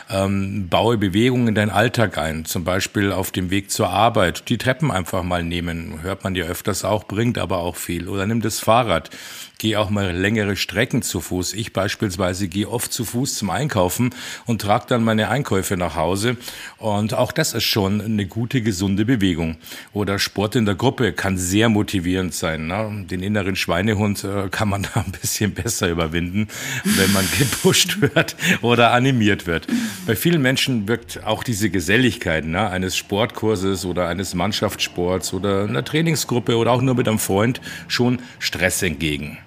ähm, 0.10 0.68
baue 0.70 0.98
Bewegungen 0.98 1.50
in 1.50 1.56
deinen 1.56 1.70
Alltag 1.70 2.18
ein, 2.18 2.46
zum 2.46 2.64
Beispiel 2.64 3.12
auf 3.12 3.32
dem 3.32 3.52
Weg 3.52 3.70
zur 3.70 3.90
Arbeit. 3.90 4.50
Die 4.50 4.58
Treppen 4.58 4.92
einfach 4.92 5.24
mal 5.24 5.44
nehmen, 5.44 6.02
hört 6.02 6.24
man 6.24 6.36
ja 6.36 6.46
öfters 6.46 6.84
auch, 6.84 7.06
bringt 7.06 7.38
aber 7.38 7.60
auch 7.60 7.76
viel. 7.76 8.10
Oder 8.10 8.26
nimm 8.26 8.42
das 8.42 8.60
Fahrrad 8.60 9.12
gehe 9.60 9.78
auch 9.78 9.90
mal 9.90 10.16
längere 10.16 10.56
Strecken 10.56 11.02
zu 11.02 11.20
Fuß. 11.20 11.54
Ich 11.54 11.74
beispielsweise 11.74 12.48
gehe 12.48 12.68
oft 12.68 12.92
zu 12.92 13.04
Fuß 13.04 13.36
zum 13.36 13.50
Einkaufen 13.50 14.12
und 14.46 14.62
trage 14.62 14.86
dann 14.88 15.04
meine 15.04 15.30
Einkäufe 15.30 15.76
nach 15.76 15.96
Hause. 15.96 16.38
Und 16.78 17.14
auch 17.14 17.34
das 17.34 17.54
ist 17.54 17.66
schon 17.66 18.02
eine 18.02 18.26
gute, 18.26 18.62
gesunde 18.62 19.06
Bewegung. 19.06 19.58
Oder 19.92 20.18
Sport 20.18 20.56
in 20.56 20.66
der 20.66 20.76
Gruppe 20.76 21.12
kann 21.12 21.38
sehr 21.38 21.68
motivierend 21.68 22.34
sein. 22.34 22.68
Ne? 22.68 23.06
Den 23.12 23.22
inneren 23.22 23.58
Schweinehund 23.58 24.24
äh, 24.24 24.48
kann 24.50 24.70
man 24.70 24.84
da 24.94 25.02
ein 25.02 25.12
bisschen 25.12 25.54
besser 25.54 25.90
überwinden, 25.90 26.48
wenn 26.86 27.12
man 27.12 27.28
gepusht 27.38 28.00
wird 28.00 28.38
oder 28.62 28.94
animiert 28.94 29.46
wird. 29.46 29.68
Bei 30.08 30.16
vielen 30.16 30.42
Menschen 30.42 30.88
wirkt 30.88 31.26
auch 31.26 31.44
diese 31.44 31.70
Geselligkeit 31.70 32.46
ne? 32.46 32.70
eines 32.70 32.96
Sportkurses 32.96 33.84
oder 33.84 34.08
eines 34.08 34.34
Mannschaftssports 34.34 35.34
oder 35.34 35.66
einer 35.66 35.84
Trainingsgruppe 35.84 36.56
oder 36.56 36.72
auch 36.72 36.82
nur 36.82 36.96
mit 36.96 37.10
einem 37.10 37.20
Freund 37.20 37.60
schon 37.90 38.22
Stress 38.40 38.82
entgegen. 38.82 39.38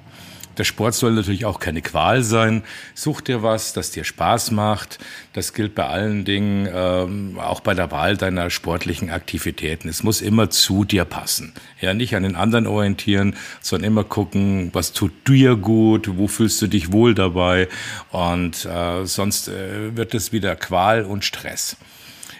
Der 0.58 0.64
Sport 0.64 0.94
soll 0.94 1.12
natürlich 1.12 1.44
auch 1.44 1.60
keine 1.60 1.82
Qual 1.82 2.22
sein. 2.22 2.62
Such 2.94 3.22
dir 3.22 3.42
was, 3.42 3.72
das 3.72 3.90
dir 3.90 4.04
Spaß 4.04 4.50
macht. 4.50 4.98
Das 5.32 5.54
gilt 5.54 5.74
bei 5.74 5.86
allen 5.86 6.24
Dingen, 6.24 6.68
ähm, 6.72 7.38
auch 7.38 7.60
bei 7.60 7.74
der 7.74 7.90
Wahl 7.90 8.16
deiner 8.16 8.50
sportlichen 8.50 9.10
Aktivitäten. 9.10 9.88
Es 9.88 10.02
muss 10.02 10.20
immer 10.20 10.50
zu 10.50 10.84
dir 10.84 11.04
passen. 11.04 11.52
Ja, 11.80 11.94
nicht 11.94 12.14
an 12.14 12.22
den 12.22 12.36
anderen 12.36 12.66
orientieren, 12.66 13.36
sondern 13.60 13.90
immer 13.90 14.04
gucken, 14.04 14.70
was 14.72 14.92
tut 14.92 15.12
dir 15.26 15.56
gut, 15.56 16.16
wo 16.16 16.28
fühlst 16.28 16.60
du 16.62 16.66
dich 16.66 16.92
wohl 16.92 17.14
dabei. 17.14 17.68
Und 18.10 18.66
äh, 18.66 19.06
sonst 19.06 19.48
äh, 19.48 19.96
wird 19.96 20.14
es 20.14 20.32
wieder 20.32 20.56
Qual 20.56 21.04
und 21.04 21.24
Stress. 21.24 21.76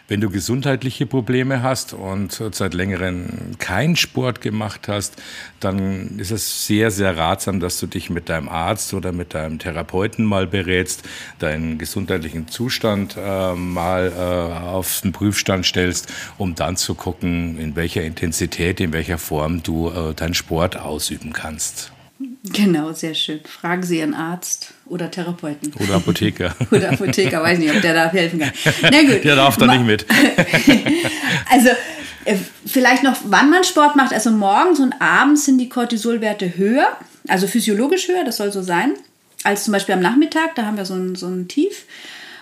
Wenn 0.09 0.21
du 0.21 0.31
gesundheitliche 0.31 1.07
Probleme 1.07 1.63
hast 1.63 1.93
und 1.93 2.43
seit 2.53 2.75
längerem 2.75 3.57
keinen 3.59 3.97
Sport 3.97 4.41
gemacht 4.41 4.89
hast, 4.89 5.15
dann 5.61 6.19
ist 6.19 6.33
es 6.33 6.67
sehr, 6.67 6.91
sehr 6.91 7.17
ratsam, 7.17 7.61
dass 7.61 7.79
du 7.79 7.87
dich 7.87 8.11
mit 8.11 8.29
deinem 8.29 8.49
Arzt 8.49 8.93
oder 8.95 9.13
mit 9.13 9.33
deinem 9.33 9.59
Therapeuten 9.59 10.25
mal 10.25 10.47
berätst, 10.47 11.03
deinen 11.39 11.79
gesundheitlichen 11.79 12.49
Zustand 12.49 13.17
äh, 13.17 13.55
mal 13.55 14.13
äh, 14.15 14.67
auf 14.67 15.01
den 15.03 15.13
Prüfstand 15.13 15.67
stellst, 15.67 16.13
um 16.37 16.55
dann 16.57 16.77
zu 16.77 16.95
gucken, 16.95 17.59
in 17.59 17.77
welcher 17.77 18.03
Intensität, 18.03 18.81
in 18.81 18.93
welcher 18.93 19.19
Form 19.19 19.63
du 19.63 19.91
äh, 19.91 20.15
deinen 20.15 20.35
Sport 20.35 20.77
ausüben 20.77 21.33
kannst. 21.33 21.93
Genau, 22.45 22.93
sehr 22.93 23.15
schön. 23.15 23.41
Fragen 23.45 23.85
Sie 23.85 23.99
Ihren 23.99 24.15
Arzt 24.15 24.75
oder 24.87 25.11
Therapeuten. 25.11 25.73
Oder 25.79 25.97
Apotheker. 25.97 26.57
oder 26.73 26.91
Apotheker, 26.91 27.41
weiß 27.41 27.59
nicht, 27.59 27.73
ob 27.73 27.81
der 27.83 27.95
da 27.95 28.11
helfen 28.11 28.41
kann. 28.41 28.53
Na 28.83 29.03
gut. 29.03 29.23
Der 29.23 29.37
darf 29.37 29.57
da 29.57 29.67
nicht 29.67 29.87
mit. 29.87 30.07
also, 31.51 31.69
äh, 32.25 32.37
vielleicht 32.67 33.05
noch, 33.05 33.17
wann 33.25 33.49
man 33.51 33.63
Sport 33.63 33.95
macht. 33.95 34.13
Also 34.13 34.31
morgens 34.31 34.81
und 34.81 34.95
abends 35.01 35.45
sind 35.45 35.59
die 35.59 35.69
Cortisolwerte 35.69 36.57
höher, 36.57 36.97
also 37.29 37.47
physiologisch 37.47 38.09
höher, 38.09 38.25
das 38.25 38.39
soll 38.39 38.51
so 38.51 38.63
sein, 38.63 38.95
als 39.45 39.65
zum 39.65 39.73
Beispiel 39.73 39.95
am 39.95 40.01
Nachmittag, 40.01 40.55
da 40.57 40.65
haben 40.67 40.77
wir 40.77 40.85
so 40.85 40.95
ein, 40.95 41.15
so 41.15 41.29
ein 41.29 41.47
Tief. 41.47 41.85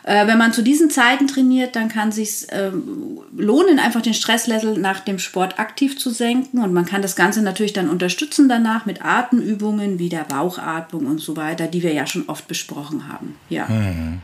Äh, 0.03 0.27
wenn 0.27 0.39
man 0.39 0.53
zu 0.53 0.63
diesen 0.63 0.91
Zeiten 0.91 1.27
trainiert, 1.27 1.77
dann 1.77 1.89
kann 1.89 2.09
es 2.09 2.15
sich 2.17 2.47
ähm, 2.51 3.19
lohnen, 3.37 3.79
einfach 3.79 4.03
den 4.03 4.15
Stresslevel 4.15 4.79
nach 4.79 5.01
dem 5.01 5.19
Sport 5.19 5.59
aktiv 5.59 5.99
zu 5.99 6.11
senken. 6.11 6.63
Und 6.63 6.73
man 6.73 6.87
kann 6.87 7.03
das 7.03 7.17
Ganze 7.17 7.43
natürlich 7.43 7.73
dann 7.73 7.89
unterstützen 7.89 8.49
danach 8.49 8.87
mit 8.87 9.05
Atemübungen 9.05 9.99
wie 9.99 10.09
der 10.09 10.25
Bauchatmung 10.25 11.07
und 11.07 11.21
so 11.21 11.37
weiter, 11.37 11.67
die 11.67 11.83
wir 11.83 11.93
ja 11.93 12.07
schon 12.07 12.29
oft 12.29 12.49
besprochen 12.49 13.09
haben. 13.09 13.37
Ja. 13.49 13.67
Mhm. 13.67 14.21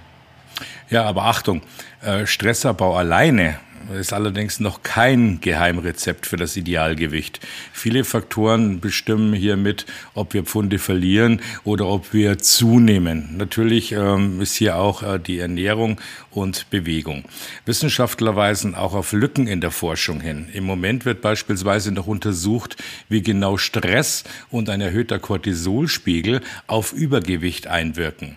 Ja, 0.88 1.04
aber 1.04 1.24
Achtung, 1.24 1.62
äh, 2.02 2.26
Stressabbau 2.26 2.96
alleine 2.96 3.58
ist 3.94 4.12
allerdings 4.12 4.60
noch 4.60 4.82
kein 4.82 5.40
Geheimrezept 5.40 6.26
für 6.26 6.36
das 6.36 6.56
Idealgewicht. 6.56 7.40
Viele 7.72 8.04
Faktoren 8.04 8.80
bestimmen 8.80 9.34
hier 9.34 9.56
mit, 9.56 9.86
ob 10.14 10.34
wir 10.34 10.44
Pfunde 10.44 10.78
verlieren 10.78 11.40
oder 11.64 11.86
ob 11.86 12.12
wir 12.12 12.38
zunehmen. 12.38 13.36
Natürlich 13.36 13.92
ähm, 13.92 14.40
ist 14.40 14.56
hier 14.56 14.76
auch 14.76 15.02
äh, 15.02 15.18
die 15.18 15.38
Ernährung 15.38 16.00
und 16.30 16.68
Bewegung. 16.70 17.24
Wissenschaftler 17.64 18.36
weisen 18.36 18.74
auch 18.74 18.94
auf 18.94 19.12
Lücken 19.12 19.46
in 19.46 19.60
der 19.60 19.70
Forschung 19.70 20.20
hin. 20.20 20.48
Im 20.52 20.64
Moment 20.64 21.04
wird 21.04 21.20
beispielsweise 21.20 21.92
noch 21.92 22.06
untersucht, 22.06 22.76
wie 23.08 23.22
genau 23.22 23.56
Stress 23.56 24.24
und 24.50 24.68
ein 24.68 24.80
erhöhter 24.80 25.18
Cortisolspiegel 25.18 26.40
auf 26.66 26.92
Übergewicht 26.92 27.66
einwirken. 27.66 28.36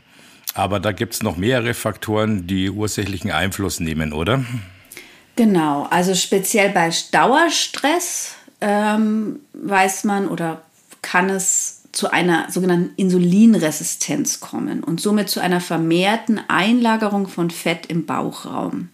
Aber 0.54 0.80
da 0.80 0.92
gibt 0.92 1.14
es 1.14 1.24
noch 1.24 1.38
mehrere 1.38 1.74
Faktoren, 1.74 2.48
die 2.48 2.70
ursächlichen 2.70 3.32
Einfluss 3.32 3.80
nehmen, 3.80 4.14
oder? 4.14 4.44
Genau, 5.40 5.88
also 5.90 6.16
speziell 6.16 6.70
bei 6.72 6.92
Dauerstress 7.14 8.34
ähm, 8.60 9.40
weiß 9.54 10.04
man 10.04 10.28
oder 10.28 10.64
kann 11.02 11.30
es 11.30 11.84
zu 11.94 12.12
einer 12.12 12.52
sogenannten 12.52 12.94
Insulinresistenz 12.98 14.42
kommen 14.42 14.84
und 14.84 15.00
somit 15.00 15.30
zu 15.30 15.40
einer 15.40 15.62
vermehrten 15.62 16.42
Einlagerung 16.50 17.30
von 17.30 17.52
Fett 17.52 17.86
im 17.86 18.06
Bauchraum. 18.06 18.90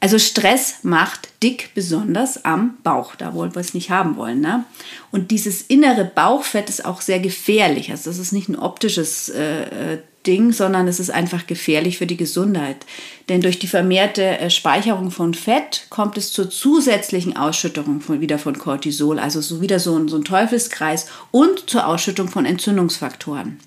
Also 0.00 0.18
Stress 0.18 0.76
macht 0.82 1.28
dick, 1.42 1.70
besonders 1.74 2.44
am 2.44 2.76
Bauch, 2.84 3.16
da 3.16 3.34
wollen 3.34 3.54
wir 3.54 3.60
es 3.60 3.74
nicht 3.74 3.90
haben 3.90 4.16
wollen. 4.16 4.40
Ne? 4.40 4.64
Und 5.10 5.32
dieses 5.32 5.62
innere 5.62 6.04
Bauchfett 6.04 6.68
ist 6.68 6.84
auch 6.84 7.00
sehr 7.00 7.18
gefährlich. 7.18 7.90
Also 7.90 8.08
das 8.08 8.18
ist 8.18 8.32
nicht 8.32 8.48
ein 8.48 8.58
optisches 8.58 9.28
äh, 9.28 9.94
äh 9.94 9.98
Ding, 10.26 10.52
sondern 10.52 10.88
es 10.88 11.00
ist 11.00 11.10
einfach 11.10 11.46
gefährlich 11.46 11.96
für 11.96 12.06
die 12.06 12.18
Gesundheit. 12.18 12.84
Denn 13.30 13.40
durch 13.40 13.58
die 13.58 13.66
vermehrte 13.66 14.22
äh, 14.22 14.50
Speicherung 14.50 15.10
von 15.10 15.32
Fett 15.32 15.86
kommt 15.88 16.18
es 16.18 16.32
zur 16.32 16.50
zusätzlichen 16.50 17.36
Ausschüttung 17.36 18.02
von, 18.02 18.20
wieder 18.20 18.38
von 18.38 18.58
Cortisol, 18.58 19.18
also 19.18 19.40
so 19.40 19.62
wieder 19.62 19.78
so 19.78 20.06
so 20.08 20.16
ein 20.16 20.24
Teufelskreis 20.24 21.06
und 21.30 21.70
zur 21.70 21.86
Ausschüttung 21.86 22.28
von 22.28 22.44
Entzündungsfaktoren. 22.44 23.58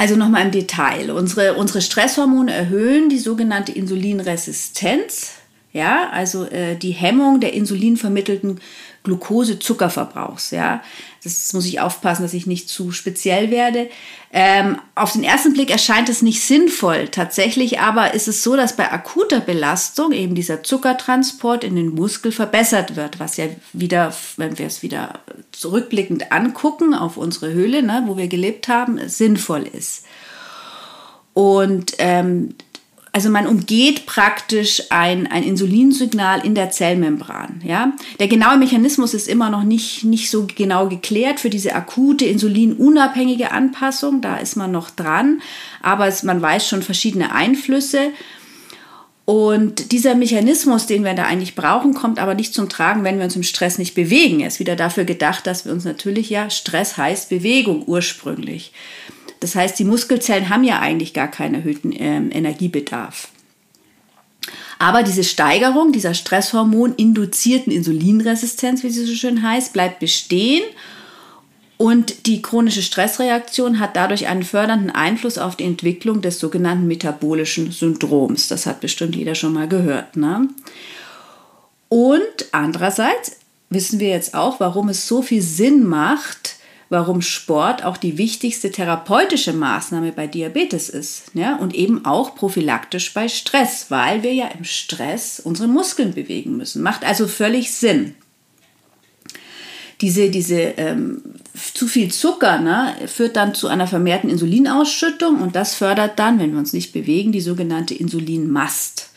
Also 0.00 0.16
nochmal 0.16 0.46
im 0.46 0.50
Detail. 0.50 1.10
Unsere, 1.10 1.56
unsere 1.56 1.82
Stresshormone 1.82 2.50
erhöhen 2.50 3.10
die 3.10 3.18
sogenannte 3.18 3.72
Insulinresistenz, 3.72 5.32
ja, 5.74 6.08
also 6.10 6.46
äh, 6.46 6.74
die 6.74 6.92
Hemmung 6.92 7.38
der 7.40 7.52
insulinvermittelten 7.52 8.60
Glucose-Zuckerverbrauchs. 9.04 10.50
Ja, 10.50 10.82
das 11.24 11.52
muss 11.52 11.66
ich 11.66 11.80
aufpassen, 11.80 12.22
dass 12.22 12.34
ich 12.34 12.46
nicht 12.46 12.68
zu 12.68 12.92
speziell 12.92 13.50
werde. 13.50 13.88
Ähm, 14.32 14.78
auf 14.94 15.12
den 15.12 15.24
ersten 15.24 15.52
Blick 15.52 15.70
erscheint 15.70 16.08
es 16.08 16.22
nicht 16.22 16.42
sinnvoll. 16.42 17.08
Tatsächlich 17.08 17.80
aber 17.80 18.14
ist 18.14 18.28
es 18.28 18.42
so, 18.42 18.56
dass 18.56 18.76
bei 18.76 18.90
akuter 18.90 19.40
Belastung 19.40 20.12
eben 20.12 20.34
dieser 20.34 20.62
Zuckertransport 20.62 21.64
in 21.64 21.76
den 21.76 21.94
Muskel 21.94 22.30
verbessert 22.30 22.96
wird, 22.96 23.18
was 23.18 23.36
ja 23.36 23.46
wieder, 23.72 24.14
wenn 24.36 24.58
wir 24.58 24.66
es 24.66 24.82
wieder 24.82 25.20
zurückblickend 25.52 26.30
angucken 26.32 26.94
auf 26.94 27.16
unsere 27.16 27.52
Höhle, 27.52 27.82
ne, 27.82 28.04
wo 28.06 28.16
wir 28.16 28.28
gelebt 28.28 28.68
haben, 28.68 29.00
sinnvoll 29.08 29.66
ist. 29.66 30.04
Und 31.32 31.94
ähm, 31.98 32.54
also 33.12 33.28
man 33.28 33.46
umgeht 33.46 34.06
praktisch 34.06 34.82
ein, 34.90 35.26
ein 35.26 35.42
Insulinsignal 35.42 36.44
in 36.44 36.54
der 36.54 36.70
Zellmembran. 36.70 37.60
Ja? 37.64 37.92
Der 38.20 38.28
genaue 38.28 38.56
Mechanismus 38.56 39.14
ist 39.14 39.26
immer 39.26 39.50
noch 39.50 39.64
nicht, 39.64 40.04
nicht 40.04 40.30
so 40.30 40.46
genau 40.54 40.88
geklärt 40.88 41.40
für 41.40 41.50
diese 41.50 41.74
akute 41.74 42.24
insulinunabhängige 42.26 43.50
Anpassung. 43.50 44.20
Da 44.20 44.36
ist 44.36 44.56
man 44.56 44.70
noch 44.70 44.90
dran, 44.90 45.42
aber 45.82 46.06
es, 46.06 46.22
man 46.22 46.40
weiß 46.40 46.68
schon 46.68 46.82
verschiedene 46.82 47.32
Einflüsse. 47.32 48.12
Und 49.24 49.92
dieser 49.92 50.14
Mechanismus, 50.14 50.86
den 50.86 51.04
wir 51.04 51.14
da 51.14 51.24
eigentlich 51.24 51.54
brauchen, 51.54 51.94
kommt 51.94 52.18
aber 52.18 52.34
nicht 52.34 52.54
zum 52.54 52.68
Tragen, 52.68 53.04
wenn 53.04 53.18
wir 53.18 53.24
uns 53.24 53.36
im 53.36 53.42
Stress 53.42 53.78
nicht 53.78 53.94
bewegen. 53.94 54.40
Er 54.40 54.48
ist 54.48 54.60
wieder 54.60 54.76
dafür 54.76 55.04
gedacht, 55.04 55.46
dass 55.46 55.64
wir 55.64 55.72
uns 55.72 55.84
natürlich 55.84 56.30
ja, 56.30 56.50
Stress 56.50 56.96
heißt 56.96 57.28
Bewegung 57.28 57.84
ursprünglich. 57.86 58.72
Das 59.40 59.54
heißt, 59.54 59.78
die 59.78 59.84
Muskelzellen 59.84 60.50
haben 60.50 60.64
ja 60.64 60.80
eigentlich 60.80 61.14
gar 61.14 61.28
keinen 61.28 61.56
erhöhten 61.56 61.92
äh, 61.92 62.16
Energiebedarf. 62.16 63.28
Aber 64.78 65.02
diese 65.02 65.24
Steigerung 65.24 65.92
dieser 65.92 66.14
Stresshormon-induzierten 66.14 67.70
Insulinresistenz, 67.70 68.82
wie 68.82 68.90
sie 68.90 69.04
so 69.04 69.14
schön 69.14 69.42
heißt, 69.42 69.72
bleibt 69.72 69.98
bestehen. 69.98 70.62
Und 71.76 72.26
die 72.26 72.42
chronische 72.42 72.82
Stressreaktion 72.82 73.78
hat 73.78 73.96
dadurch 73.96 74.26
einen 74.26 74.42
fördernden 74.42 74.90
Einfluss 74.90 75.38
auf 75.38 75.56
die 75.56 75.64
Entwicklung 75.64 76.20
des 76.20 76.38
sogenannten 76.38 76.86
metabolischen 76.86 77.72
Syndroms. 77.72 78.48
Das 78.48 78.66
hat 78.66 78.80
bestimmt 78.80 79.16
jeder 79.16 79.34
schon 79.34 79.54
mal 79.54 79.68
gehört. 79.68 80.16
Ne? 80.16 80.48
Und 81.88 82.46
andererseits 82.52 83.36
wissen 83.70 83.98
wir 83.98 84.08
jetzt 84.08 84.34
auch, 84.34 84.60
warum 84.60 84.88
es 84.88 85.06
so 85.06 85.22
viel 85.22 85.42
Sinn 85.42 85.86
macht, 85.86 86.56
warum 86.90 87.22
Sport 87.22 87.84
auch 87.84 87.96
die 87.96 88.18
wichtigste 88.18 88.70
therapeutische 88.70 89.52
Maßnahme 89.52 90.12
bei 90.12 90.26
Diabetes 90.26 90.88
ist 90.88 91.30
ja, 91.34 91.56
und 91.56 91.74
eben 91.74 92.04
auch 92.04 92.34
prophylaktisch 92.34 93.14
bei 93.14 93.28
Stress, 93.28 93.86
weil 93.90 94.22
wir 94.22 94.34
ja 94.34 94.48
im 94.48 94.64
Stress 94.64 95.40
unsere 95.40 95.68
Muskeln 95.68 96.12
bewegen 96.12 96.56
müssen. 96.56 96.82
Macht 96.82 97.04
also 97.06 97.28
völlig 97.28 97.72
Sinn. 97.72 98.16
Diese, 100.00 100.30
diese 100.30 100.60
ähm, 100.78 101.22
zu 101.74 101.86
viel 101.86 102.10
Zucker 102.10 102.58
ne, 102.58 102.94
führt 103.06 103.36
dann 103.36 103.54
zu 103.54 103.68
einer 103.68 103.86
vermehrten 103.86 104.30
Insulinausschüttung 104.30 105.40
und 105.40 105.54
das 105.54 105.74
fördert 105.74 106.18
dann, 106.18 106.40
wenn 106.40 106.52
wir 106.52 106.58
uns 106.58 106.72
nicht 106.72 106.92
bewegen, 106.92 107.32
die 107.32 107.40
sogenannte 107.40 107.94
Insulinmast. 107.94 109.09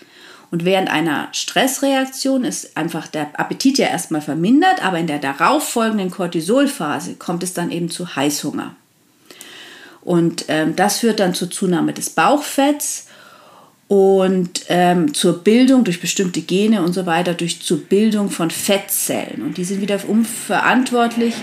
Und 0.54 0.66
während 0.66 0.88
einer 0.88 1.30
Stressreaktion 1.32 2.44
ist 2.44 2.78
einfach 2.78 3.08
der 3.08 3.40
Appetit 3.40 3.80
ja 3.80 3.88
erstmal 3.88 4.22
vermindert, 4.22 4.86
aber 4.86 5.00
in 5.00 5.08
der 5.08 5.18
darauffolgenden 5.18 6.12
Cortisolphase 6.12 7.16
kommt 7.16 7.42
es 7.42 7.56
dann 7.56 7.72
eben 7.72 7.90
zu 7.90 8.16
Heißhunger. 8.16 8.76
Und 10.02 10.46
ähm, 10.50 10.76
das 10.76 11.00
führt 11.00 11.20
dann 11.20 11.34
zur 11.34 11.50
Zunahme 11.50 11.92
des 11.92 12.12
Bauchfetts 12.12 13.08
und 13.88 14.66
ähm, 14.70 15.14
zur 15.14 15.44
Bildung 15.44 15.84
durch 15.84 16.02
bestimmte 16.02 16.42
Gene 16.42 16.82
und 16.82 16.94
so 16.94 17.06
weiter, 17.06 17.34
durch 17.34 17.62
zur 17.62 17.80
Bildung 17.80 18.30
von 18.30 18.50
Fettzellen. 18.50 19.44
Und 19.44 19.58
die 19.58 19.64
sind 19.66 19.82
wieder 19.82 20.00
verantwortlich 20.00 21.36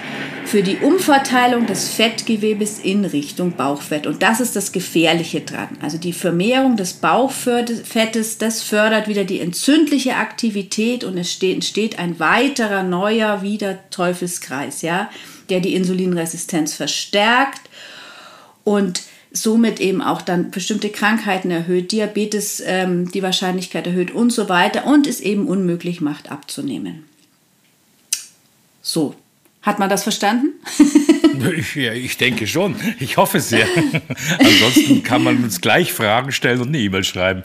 für 0.47 0.63
die 0.63 0.79
Umverteilung 0.79 1.67
des 1.67 1.91
Fettgewebes 1.91 2.79
in 2.81 3.05
Richtung 3.05 3.53
Bauchfett. 3.53 4.07
Und 4.07 4.23
das 4.23 4.41
ist 4.41 4.57
das 4.57 4.73
Gefährliche 4.73 5.43
dran. 5.43 5.69
Also 5.81 5.99
die 5.99 6.13
Vermehrung 6.13 6.77
des 6.77 6.95
Bauchfettes, 6.95 8.39
das 8.39 8.63
fördert 8.63 9.07
wieder 9.07 9.25
die 9.25 9.41
entzündliche 9.41 10.17
Aktivität 10.17 11.05
und 11.05 11.19
es 11.19 11.41
entsteht 11.41 11.99
ein 11.99 12.19
weiterer 12.19 12.83
neuer 12.83 13.43
wieder 13.43 13.79
Teufelskreis. 13.91 14.83
Ja? 14.83 15.09
der 15.51 15.61
die 15.61 15.75
Insulinresistenz 15.75 16.75
verstärkt 16.75 17.69
und 18.65 19.03
somit 19.33 19.81
eben 19.81 20.03
auch 20.03 20.23
dann 20.23 20.51
bestimmte 20.51 20.91
Krankheiten 20.91 21.51
erhöht, 21.51 21.93
Diabetes 21.93 22.63
ähm, 22.65 23.11
die 23.11 23.23
Wahrscheinlichkeit 23.23 23.87
erhöht 23.87 24.11
und 24.11 24.31
so 24.33 24.49
weiter 24.49 24.87
und 24.87 25.07
es 25.07 25.21
eben 25.21 25.47
unmöglich 25.47 26.01
macht 26.01 26.31
abzunehmen. 26.31 27.05
So, 28.83 29.15
hat 29.63 29.79
man 29.79 29.91
das 29.91 30.03
verstanden? 30.03 30.55
ich, 31.57 31.75
ja, 31.75 31.93
ich 31.93 32.17
denke 32.17 32.47
schon. 32.47 32.77
Ich 32.99 33.19
hoffe 33.19 33.41
sehr. 33.41 33.67
Ansonsten 34.39 35.03
kann 35.03 35.23
man 35.23 35.45
uns 35.45 35.61
gleich 35.61 35.93
Fragen 35.93 36.33
stellen 36.33 36.61
und 36.61 36.69
eine 36.69 36.79
E-Mail 36.79 37.05
schreiben. 37.05 37.43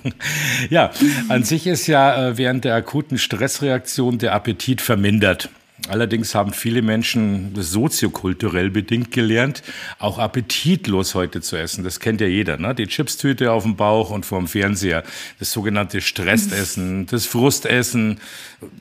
ja, 0.70 0.90
an 1.28 1.44
sich 1.44 1.66
ist 1.66 1.86
ja 1.86 2.28
äh, 2.28 2.38
während 2.38 2.64
der 2.64 2.74
akuten 2.74 3.18
Stressreaktion 3.18 4.18
der 4.18 4.34
Appetit 4.34 4.82
vermindert. 4.82 5.50
Allerdings 5.88 6.34
haben 6.34 6.52
viele 6.52 6.82
Menschen 6.82 7.52
soziokulturell 7.54 8.70
bedingt 8.70 9.10
gelernt, 9.10 9.62
auch 9.98 10.18
appetitlos 10.18 11.14
heute 11.14 11.40
zu 11.40 11.56
essen. 11.56 11.84
Das 11.84 12.00
kennt 12.00 12.20
ja 12.20 12.26
jeder, 12.26 12.58
ne? 12.58 12.74
Die 12.74 12.86
Chipstüte 12.86 13.52
auf 13.52 13.62
dem 13.62 13.76
Bauch 13.76 14.10
und 14.10 14.26
vorm 14.26 14.48
Fernseher. 14.48 15.02
Das 15.38 15.52
sogenannte 15.52 16.00
Stressessen, 16.00 17.06
das 17.06 17.26
Frustessen, 17.26 18.20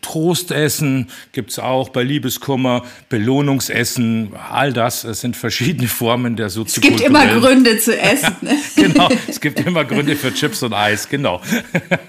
Trostessen 0.02 1.10
gibt's 1.34 1.60
auch 1.60 1.90
bei 1.90 2.02
Liebeskummer, 2.02 2.84
Belohnungsessen, 3.10 4.32
all 4.50 4.74
das, 4.74 5.04
es 5.04 5.22
sind 5.22 5.38
verschiedene 5.38 5.88
Formen 5.88 6.36
der 6.36 6.50
soziokulturellen... 6.50 7.16
Es 7.16 7.22
gibt 7.22 7.34
immer 7.34 7.40
Gründe 7.40 7.78
zu 7.78 8.00
essen. 8.00 8.36
Ne? 8.42 8.58
genau, 8.76 9.10
es 9.28 9.40
gibt 9.40 9.60
immer 9.60 9.86
Gründe 9.86 10.16
für 10.16 10.34
Chips 10.34 10.64
und 10.64 10.74
Eis, 10.74 11.08
genau. 11.08 11.42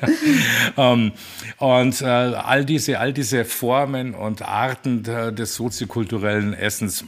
ähm, 0.79 1.13
und 1.59 2.01
äh, 2.01 2.05
all, 2.07 2.65
diese, 2.65 3.01
all 3.01 3.13
diese 3.13 3.45
Formen 3.45 4.15
und 4.15 4.43
Arten 4.43 4.88
des 5.03 5.55
soziokulturellen 5.55 6.55
Essens 6.55 7.05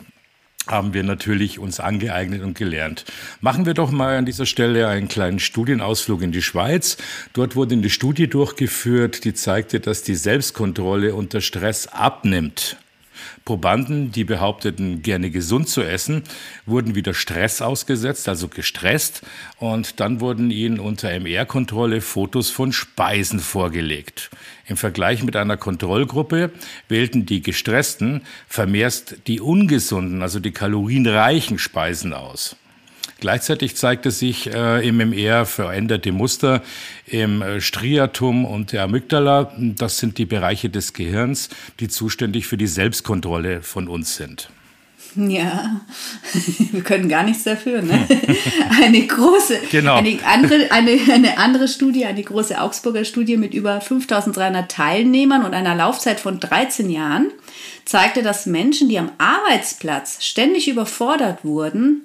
haben 0.67 0.95
wir 0.95 1.03
natürlich 1.03 1.59
uns 1.59 1.81
angeeignet 1.81 2.43
und 2.43 2.57
gelernt. 2.57 3.05
Machen 3.41 3.67
wir 3.67 3.75
doch 3.75 3.91
mal 3.91 4.17
an 4.17 4.27
dieser 4.27 4.47
Stelle 4.47 4.89
einen 4.89 5.09
kleinen 5.09 5.41
Studienausflug 5.41 6.23
in 6.23 6.33
die 6.33 6.43
Schweiz. 6.43 6.97
Dort 7.33 7.57
wurde 7.57 7.75
eine 7.75 7.91
Studie 7.91 8.29
durchgeführt, 8.29 9.25
die 9.25 9.35
zeigte, 9.35 9.81
dass 9.81 10.03
die 10.03 10.15
Selbstkontrolle 10.15 11.15
unter 11.15 11.41
Stress 11.41 11.87
abnimmt. 11.89 12.77
Probanden, 13.45 14.13
die 14.13 14.25
behaupteten, 14.25 15.03
gerne 15.03 15.31
gesund 15.31 15.69
zu 15.69 15.83
essen, 15.83 16.23
wurden 16.67 16.95
wieder 16.95 17.15
Stress 17.15 17.63
ausgesetzt, 17.63 18.29
also 18.29 18.49
gestresst, 18.49 19.23
und 19.59 20.01
dann 20.01 20.21
wurden 20.21 20.51
ihnen 20.51 20.81
unter 20.81 21.11
MR-Kontrolle 21.11 22.01
Fotos 22.01 22.51
von 22.51 22.73
Speisen 22.73 23.41
vorgelegt. 23.41 24.31
Im 24.67 24.77
Vergleich 24.77 25.23
mit 25.23 25.37
einer 25.37 25.57
Kontrollgruppe 25.57 26.53
wählten 26.89 27.27
die 27.27 27.43
Gestressten 27.43 28.23
vermehrst 28.49 29.27
die 29.27 29.41
ungesunden, 29.41 30.23
also 30.23 30.39
die 30.41 30.53
kalorienreichen 30.53 31.59
Speisen 31.59 32.13
aus. 32.13 32.57
Gleichzeitig 33.21 33.77
zeigte 33.77 34.11
sich 34.11 34.53
äh, 34.53 34.87
im 34.87 34.99
MR 35.01 35.45
veränderte 35.47 36.11
Muster 36.11 36.63
im 37.07 37.43
äh, 37.43 37.61
Striatum 37.61 38.45
und 38.45 38.73
der 38.73 38.85
Amygdala. 38.85 39.53
Das 39.59 39.99
sind 39.99 40.19
die 40.19 40.27
Bereiche 40.27 40.71
des 40.71 40.95
Gehirns, 40.95 41.51
die 41.79 41.89
zuständig 41.89 42.47
für 42.47 42.57
die 42.57 42.67
Selbstkontrolle 42.67 43.63
von 43.63 43.89
uns 43.89 44.17
sind. 44.17 44.51
Ja, 45.17 45.81
wir 46.73 46.83
können 46.83 47.09
gar 47.09 47.25
nichts 47.25 47.43
dafür. 47.43 47.83
Ne? 47.83 48.07
Eine 48.83 49.07
große, 49.07 49.59
genau. 49.71 49.97
eine, 49.97 50.19
andere, 50.25 50.71
eine, 50.71 50.99
eine 51.13 51.39
andere 51.39 51.69
Studie, 51.69 52.07
eine 52.07 52.23
große 52.23 52.61
Augsburger 52.61 53.05
Studie 53.05 53.37
mit 53.37 53.53
über 53.53 53.81
5300 53.81 54.71
Teilnehmern 54.71 55.45
und 55.45 55.53
einer 55.53 55.75
Laufzeit 55.75 56.21
von 56.21 56.39
13 56.39 56.91
Jahren 56.91 57.33
zeigte, 57.85 58.23
dass 58.23 58.47
Menschen, 58.47 58.89
die 58.89 58.99
am 58.99 59.11
Arbeitsplatz 59.19 60.25
ständig 60.25 60.69
überfordert 60.69 61.45
wurden, 61.45 62.03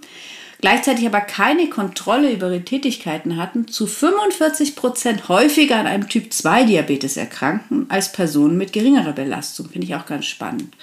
gleichzeitig 0.62 1.06
aber 1.06 1.22
keine 1.22 1.70
Kontrolle 1.70 2.32
über 2.32 2.48
ihre 2.48 2.64
Tätigkeiten 2.64 3.38
hatten, 3.38 3.68
zu 3.68 3.88
45 3.88 4.76
Prozent 4.76 5.30
häufiger 5.30 5.78
an 5.78 5.88
einem 5.88 6.10
Typ-2-Diabetes 6.10 7.18
erkranken 7.18 7.86
als 7.90 8.12
Personen 8.12 8.58
mit 8.58 8.74
geringerer 8.74 9.14
Belastung. 9.14 9.70
Finde 9.70 9.88
ich 9.88 9.96
auch 9.96 10.06
ganz 10.06 10.26
spannend. 10.26 10.74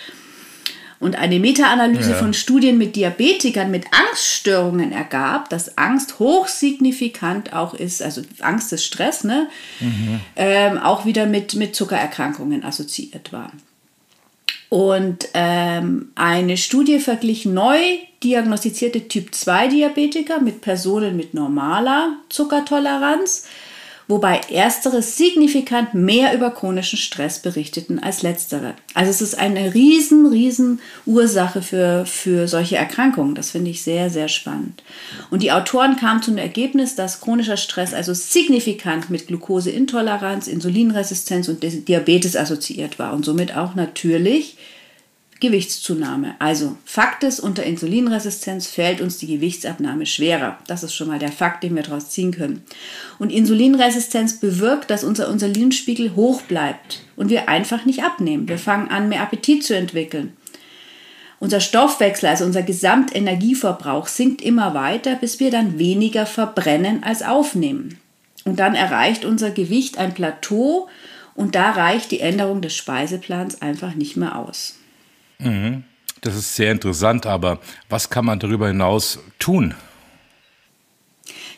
Und 1.03 1.17
eine 1.17 1.41
Meta-Analyse 1.41 2.13
ja. 2.13 2.17
von 2.17 2.33
Studien 2.33 2.79
mit 2.79 2.95
Diabetikern 2.95 3.73
mit 3.73 3.87
Angststörungen 3.91 4.93
ergab, 4.93 5.49
dass 5.49 5.77
Angst 5.77 6.21
hochsignifikant 6.21 7.53
auch 7.53 7.75
ist, 7.75 8.01
also 8.01 8.23
Angst 8.39 8.73
ist 8.73 8.85
Stress, 8.85 9.25
ne? 9.25 9.49
Mhm. 9.81 10.21
Ähm, 10.37 10.79
auch 10.79 11.05
wieder 11.05 11.27
mit, 11.27 11.57
mit 11.57 11.75
Zuckererkrankungen 11.75 12.63
assoziiert 12.65 13.33
war. 13.33 13.51
Und 14.69 15.29
ähm, 15.35 16.13
eine 16.15 16.57
Studie 16.57 17.01
verglich 17.01 17.47
neu 17.47 17.79
diagnostizierte 18.23 19.09
Typ-2-Diabetiker 19.09 20.41
mit 20.41 20.61
Personen 20.61 21.17
mit 21.17 21.35
normaler 21.35 22.17
Zuckertoleranz, 22.29 23.47
wobei 24.09 24.41
erstere 24.51 25.01
signifikant 25.01 25.95
mehr 25.95 26.35
über 26.35 26.51
chronischen 26.51 26.99
Stress 26.99 27.41
berichteten 27.41 27.99
als 27.99 28.23
letztere. 28.23 28.75
Also 28.95 29.11
es 29.11 29.23
ist 29.23 29.39
eine 29.39 29.75
riesen, 29.75 30.27
riesen 30.27 30.81
Ursache 31.07 31.63
für, 31.63 32.05
für 32.05 32.49
solche 32.49 32.77
Erkrankungen. 32.77 33.35
Das 33.35 33.53
finde 33.53 33.71
ich 33.71 33.83
sehr, 33.83 34.11
sehr 34.11 34.29
spannend. 34.29 34.83
Und 35.31 35.43
die 35.43 35.53
Autoren 35.53 35.97
kamen 35.97 36.23
zu 36.23 36.31
dem 36.31 36.39
Ergebnis, 36.39 36.95
dass 36.95 37.21
chronischer 37.21 37.57
Stress 37.57 37.95
also 37.95 38.13
signifikant 38.13 39.09
mit 39.09 39.29
Glukoseintoleranz, 39.29 40.47
Insulinresistenz 40.47 41.49
und 41.49 41.63
Diabetes 41.63 42.37
assoziiert 42.37 42.99
war 42.99 43.15
und 43.15 43.25
somit 43.25 43.57
auch 43.57 43.75
natürlich 43.75 44.57
Gewichtszunahme. 45.43 46.37
Also 46.39 46.77
Fakt 46.87 47.25
ist, 47.25 47.41
unter 47.41 47.65
Insulinresistenz 47.65 48.69
fällt 48.69 49.01
uns 49.01 49.19
die 49.19 49.27
Gewichtsabnahme 49.27 50.07
schwerer. 50.07 50.59
Das 50.69 50.83
ist 50.83 50.95
schon 50.95 51.09
mal 51.09 51.19
der 51.19 51.33
Fakt, 51.33 51.63
den 51.63 51.75
wir 51.75 51.83
daraus 51.83 52.11
ziehen 52.11 52.31
können. 52.31 52.63
Und 53.19 53.31
Insulinresistenz 53.31 54.41
bewirkt, 54.41 54.91
dass 54.91 55.05
unser 55.05 55.29
Insulinspiegel 55.29 56.15
hoch 56.15 56.43
bleibt 56.43 57.03
und 57.17 57.29
wir 57.29 57.49
einfach 57.49 57.85
nicht 57.85 58.03
abnehmen. 58.05 58.49
Wir 58.49 58.59
fangen 58.59 58.89
an, 58.89 59.09
mehr 59.09 59.21
Appetit 59.21 59.65
zu 59.65 59.77
entwickeln. 59.77 60.33
Unser 61.41 61.61
Stoffwechsel, 61.61 62.29
also 62.29 62.45
unser 62.45 62.63
Gesamtenergieverbrauch, 62.63 64.07
sinkt 64.07 64.43
immer 64.43 64.75
weiter, 64.75 65.17
bis 65.17 65.41
wir 65.41 65.51
dann 65.51 65.77
weniger 65.79 66.25
verbrennen 66.25 67.03
als 67.03 67.23
aufnehmen. 67.23 67.99
Und 68.45 68.61
dann 68.61 68.77
erreicht 68.77 69.25
unser 69.25 69.51
Gewicht 69.51 69.99
ein 69.99 70.15
Plateau 70.15 70.89
und 71.35 71.57
da 71.57 71.73
reicht 71.73 72.13
die 72.13 72.21
Änderung 72.21 72.63
des 72.63 72.77
Speiseplans 72.77 73.61
einfach 73.61 73.95
nicht 73.97 74.17
mehr 74.17 74.39
aus. 74.39 74.77
Mhm. 75.39 75.85
Das 76.21 76.37
ist 76.37 76.55
sehr 76.55 76.71
interessant, 76.71 77.27
aber 77.27 77.59
was 77.89 78.09
kann 78.09 78.25
man 78.25 78.39
darüber 78.39 78.69
hinaus 78.69 79.19
tun? 79.39 79.75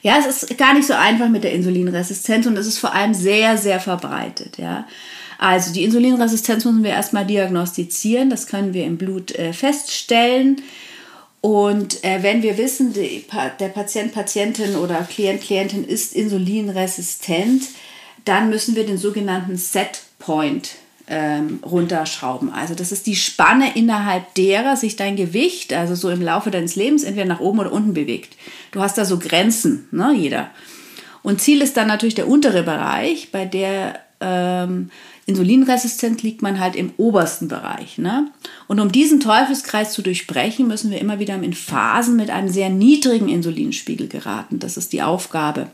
Ja, 0.02 0.18
es 0.18 0.42
ist 0.42 0.58
gar 0.58 0.74
nicht 0.74 0.86
so 0.86 0.94
einfach 0.94 1.28
mit 1.28 1.44
der 1.44 1.52
Insulinresistenz 1.52 2.46
und 2.46 2.56
es 2.56 2.66
ist 2.66 2.78
vor 2.78 2.94
allem 2.94 3.14
sehr, 3.14 3.56
sehr 3.56 3.80
verbreitet. 3.80 4.58
Ja. 4.58 4.86
Also 5.38 5.72
die 5.72 5.84
Insulinresistenz 5.84 6.64
müssen 6.64 6.84
wir 6.84 6.90
erstmal 6.90 7.26
diagnostizieren, 7.26 8.30
das 8.30 8.46
können 8.46 8.74
wir 8.74 8.84
im 8.84 8.96
Blut 8.96 9.32
äh, 9.32 9.52
feststellen. 9.52 10.62
Und 11.40 12.02
äh, 12.04 12.22
wenn 12.22 12.42
wir 12.42 12.56
wissen, 12.56 12.94
die, 12.94 13.26
der 13.60 13.68
Patient, 13.68 14.12
Patientin 14.14 14.76
oder 14.76 15.02
Klient, 15.02 15.42
Klientin 15.42 15.84
ist 15.84 16.14
insulinresistent, 16.14 17.64
dann 18.24 18.48
müssen 18.48 18.76
wir 18.76 18.86
den 18.86 18.96
sogenannten 18.96 19.58
Set 19.58 20.02
Point 20.18 20.76
ähm, 21.06 21.60
runterschrauben. 21.64 22.50
Also 22.52 22.74
das 22.74 22.92
ist 22.92 23.06
die 23.06 23.16
Spanne 23.16 23.76
innerhalb 23.76 24.34
derer 24.34 24.76
sich 24.76 24.96
dein 24.96 25.16
Gewicht, 25.16 25.72
also 25.72 25.94
so 25.94 26.10
im 26.10 26.22
Laufe 26.22 26.50
deines 26.50 26.76
Lebens, 26.76 27.04
entweder 27.04 27.26
nach 27.26 27.40
oben 27.40 27.60
oder 27.60 27.72
unten 27.72 27.94
bewegt. 27.94 28.36
Du 28.72 28.80
hast 28.80 28.96
da 28.96 29.04
so 29.04 29.18
Grenzen, 29.18 29.86
ne, 29.90 30.14
jeder. 30.16 30.50
Und 31.22 31.40
Ziel 31.40 31.62
ist 31.62 31.76
dann 31.76 31.88
natürlich 31.88 32.14
der 32.14 32.28
untere 32.28 32.62
Bereich, 32.62 33.32
bei 33.32 33.44
der 33.44 33.98
ähm, 34.20 34.90
Insulinresistenz 35.26 36.22
liegt 36.22 36.42
man 36.42 36.60
halt 36.60 36.76
im 36.76 36.92
obersten 36.98 37.48
Bereich. 37.48 37.96
Ne? 37.96 38.30
Und 38.68 38.78
um 38.80 38.92
diesen 38.92 39.20
Teufelskreis 39.20 39.92
zu 39.92 40.02
durchbrechen, 40.02 40.66
müssen 40.66 40.90
wir 40.90 41.00
immer 41.00 41.18
wieder 41.18 41.34
in 41.34 41.54
Phasen 41.54 42.16
mit 42.16 42.30
einem 42.30 42.48
sehr 42.48 42.68
niedrigen 42.68 43.28
Insulinspiegel 43.28 44.08
geraten. 44.08 44.58
Das 44.58 44.76
ist 44.76 44.92
die 44.92 45.02
Aufgabe. 45.02 45.68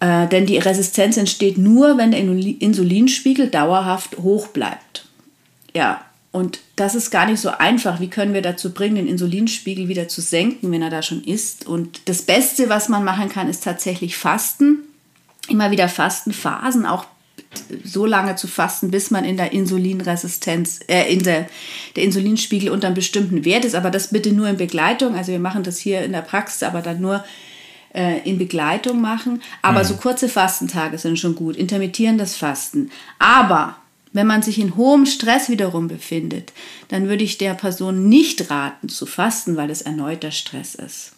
Äh, 0.00 0.26
denn 0.28 0.46
die 0.46 0.58
Resistenz 0.58 1.16
entsteht 1.16 1.58
nur, 1.58 1.98
wenn 1.98 2.10
der 2.10 2.20
Insulinspiegel 2.20 3.48
dauerhaft 3.48 4.18
hoch 4.18 4.48
bleibt. 4.48 5.06
Ja, 5.74 6.04
und 6.32 6.60
das 6.76 6.94
ist 6.94 7.10
gar 7.10 7.26
nicht 7.26 7.40
so 7.40 7.50
einfach. 7.50 8.00
Wie 8.00 8.08
können 8.08 8.34
wir 8.34 8.42
dazu 8.42 8.72
bringen, 8.72 8.94
den 8.96 9.08
Insulinspiegel 9.08 9.88
wieder 9.88 10.08
zu 10.08 10.20
senken, 10.20 10.70
wenn 10.72 10.82
er 10.82 10.90
da 10.90 11.02
schon 11.02 11.22
ist? 11.22 11.66
Und 11.66 12.00
das 12.06 12.22
Beste, 12.22 12.68
was 12.68 12.88
man 12.88 13.04
machen 13.04 13.28
kann, 13.28 13.48
ist 13.48 13.64
tatsächlich 13.64 14.16
Fasten. 14.16 14.78
Immer 15.48 15.70
wieder 15.70 15.88
Fastenphasen, 15.88 16.86
auch 16.86 17.06
so 17.82 18.06
lange 18.06 18.36
zu 18.36 18.46
fasten, 18.46 18.92
bis 18.92 19.10
man 19.10 19.24
in 19.24 19.36
der 19.36 19.52
Insulinresistenz, 19.52 20.80
äh, 20.86 21.12
in 21.12 21.24
der, 21.24 21.48
der 21.96 22.04
Insulinspiegel 22.04 22.70
unter 22.70 22.86
einem 22.86 22.94
bestimmten 22.94 23.44
Wert 23.44 23.64
ist. 23.64 23.74
Aber 23.74 23.90
das 23.90 24.08
bitte 24.08 24.32
nur 24.32 24.48
in 24.48 24.56
Begleitung. 24.56 25.16
Also 25.16 25.32
wir 25.32 25.40
machen 25.40 25.64
das 25.64 25.78
hier 25.78 26.02
in 26.02 26.12
der 26.12 26.22
Praxis, 26.22 26.62
aber 26.62 26.80
dann 26.80 27.00
nur 27.00 27.24
äh, 27.94 28.20
in 28.28 28.38
Begleitung 28.38 29.00
machen. 29.00 29.42
Aber 29.62 29.80
mhm. 29.80 29.84
so 29.84 29.94
kurze 29.94 30.28
Fastentage 30.28 30.98
sind 30.98 31.18
schon 31.18 31.34
gut, 31.34 31.56
intermittierendes 31.56 32.36
Fasten. 32.36 32.90
Aber 33.18 33.76
Wenn 34.12 34.26
man 34.26 34.42
sich 34.42 34.58
in 34.58 34.76
hohem 34.76 35.06
Stress 35.06 35.48
wiederum 35.48 35.86
befindet, 35.86 36.52
dann 36.88 37.08
würde 37.08 37.22
ich 37.22 37.38
der 37.38 37.54
Person 37.54 38.08
nicht 38.08 38.50
raten 38.50 38.88
zu 38.88 39.06
fasten, 39.06 39.56
weil 39.56 39.70
es 39.70 39.82
erneuter 39.82 40.32
Stress 40.32 40.74
ist. 40.74 41.12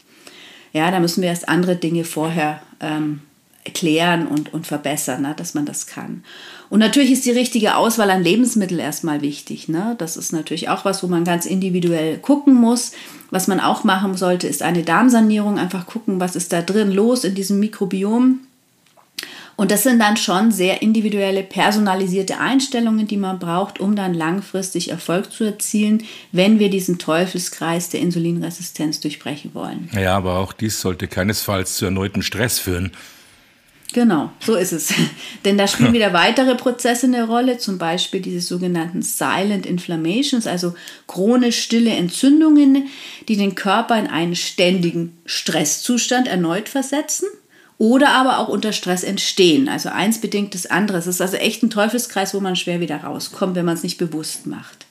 Ja, 0.73 0.91
da 0.91 1.01
müssen 1.01 1.23
wir 1.23 1.31
erst 1.31 1.49
andere 1.49 1.77
Dinge 1.77 2.05
vorher 2.05 2.63
ähm, 2.81 3.21
erklären 3.65 4.27
und, 4.27 4.53
und 4.53 4.67
verbessern, 4.67 5.23
ne, 5.23 5.35
dass 5.37 5.55
man 5.55 5.67
das 5.67 5.87
kann. 5.87 6.25
Und 6.69 6.81
natürlich 6.81 7.13
ist 7.13 7.27
die 7.27 7.31
richtige 7.33 7.77
Auswahl 7.77 8.11
an 8.11 8.23
Lebensmitteln 8.23 8.81
erstmal 8.81 9.21
wichtig. 9.21 9.69
Ne? 9.69 9.95
Das 9.99 10.17
ist 10.17 10.33
natürlich 10.33 10.69
auch 10.69 10.85
was, 10.85 11.03
wo 11.03 11.07
man 11.07 11.25
ganz 11.25 11.47
individuell 11.47 12.19
gucken 12.19 12.55
muss. 12.55 12.93
Was 13.31 13.47
man 13.47 13.61
auch 13.61 13.85
machen 13.85 14.17
sollte, 14.17 14.49
ist 14.49 14.63
eine 14.63 14.83
Darmsanierung. 14.83 15.59
Einfach 15.59 15.87
gucken, 15.87 16.19
was 16.19 16.35
ist 16.35 16.53
da 16.53 16.63
drin 16.63 16.91
los 16.91 17.25
in 17.25 17.35
diesem 17.35 17.61
Mikrobiom. 17.61 18.41
Und 19.57 19.71
das 19.71 19.83
sind 19.83 20.01
dann 20.01 20.17
schon 20.17 20.51
sehr 20.51 20.83
individuelle, 20.83 21.43
personalisierte 21.43 22.39
Einstellungen, 22.39 23.07
die 23.07 23.19
man 23.19 23.39
braucht, 23.39 23.79
um 23.79 23.95
dann 23.95 24.15
langfristig 24.15 24.91
Erfolg 24.91 25.31
zu 25.31 25.45
erzielen, 25.45 26.03
wenn 26.33 26.59
wir 26.59 26.71
diesen 26.71 26.99
Teufelskreis 26.99 27.91
der 27.91 28.01
Insulinresistenz 28.01 29.01
durchbrechen 29.01 29.55
wollen. 29.55 29.91
Ja, 29.93 30.17
aber 30.17 30.39
auch 30.39 30.53
dies 30.53 30.81
sollte 30.81 31.07
keinesfalls 31.07 31.77
zu 31.77 31.85
erneuten 31.85 32.23
Stress 32.23 32.59
führen. 32.59 32.93
Genau, 33.93 34.31
so 34.41 34.55
ist 34.55 34.73
es. 34.73 34.95
Denn 35.45 35.59
da 35.59 35.69
spielen 35.69 35.93
wieder 35.93 36.13
weitere 36.13 36.55
Prozesse 36.55 37.07
eine 37.07 37.27
Rolle, 37.27 37.59
zum 37.59 37.79
Beispiel 37.79 38.21
diese 38.21 38.41
sogenannten 38.41 39.03
Silent 39.03 39.67
Inflammations, 39.67 40.47
also 40.47 40.75
chronisch 41.07 41.61
stille 41.61 41.91
Entzündungen, 41.91 42.89
die 43.29 43.37
den 43.37 43.55
Körper 43.55 43.99
in 43.99 44.07
einen 44.07 44.37
ständigen 44.37 45.19
Stresszustand 45.27 46.29
erneut 46.29 46.69
versetzen 46.69 47.29
oder 47.79 48.11
aber 48.11 48.39
auch 48.39 48.49
unter 48.49 48.73
Stress 48.73 49.03
entstehen. 49.03 49.69
Also 49.69 49.89
eins 49.89 50.21
bedingt 50.21 50.55
das 50.55 50.67
andere. 50.67 50.99
Es 50.99 51.07
ist 51.07 51.21
also 51.21 51.37
echt 51.37 51.63
ein 51.63 51.71
Teufelskreis, 51.71 52.33
wo 52.33 52.41
man 52.41 52.57
schwer 52.57 52.81
wieder 52.81 52.99
rauskommt, 52.99 53.57
wenn 53.57 53.65
man 53.65 53.75
es 53.75 53.83
nicht 53.83 53.99
bewusst 53.99 54.47
macht. 54.47 54.87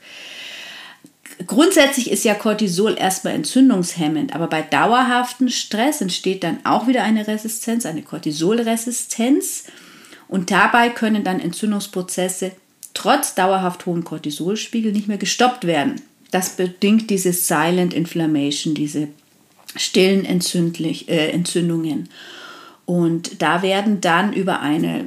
Grundsätzlich 1.48 2.12
ist 2.12 2.26
ja 2.26 2.34
Cortisol 2.34 2.98
erstmal 2.98 3.34
entzündungshemmend, 3.34 4.36
aber 4.36 4.48
bei 4.48 4.62
dauerhaftem 4.62 5.50
Stress 5.50 6.02
entsteht 6.02 6.44
dann 6.44 6.60
auch 6.66 6.88
wieder 6.88 7.04
eine 7.04 7.28
Resistenz, 7.28 7.86
eine 7.86 8.02
Cortisolresistenz. 8.02 9.66
Und 10.28 10.52
dabei 10.52 10.90
können 10.90 11.24
dann 11.24 11.40
Entzündungsprozesse 11.40 12.52
trotz 12.94 13.36
dauerhaft 13.36 13.86
hohem 13.86 14.04
Cortisolspiegel 14.04 14.92
nicht 14.92 15.08
mehr 15.08 15.18
gestoppt 15.18 15.66
werden. 15.66 16.02
Das 16.32 16.52
bedingt 16.52 17.10
diese 17.10 17.34
Silent 17.34 17.94
Inflammation, 17.94 18.74
diese 18.74 19.08
stillen 19.76 20.26
Entzündlich, 20.26 21.10
äh, 21.10 21.30
Entzündungen. 21.30 22.10
Und 22.86 23.42
da 23.42 23.62
werden 23.62 24.02
dann 24.02 24.34
über 24.34 24.60
eine 24.60 25.06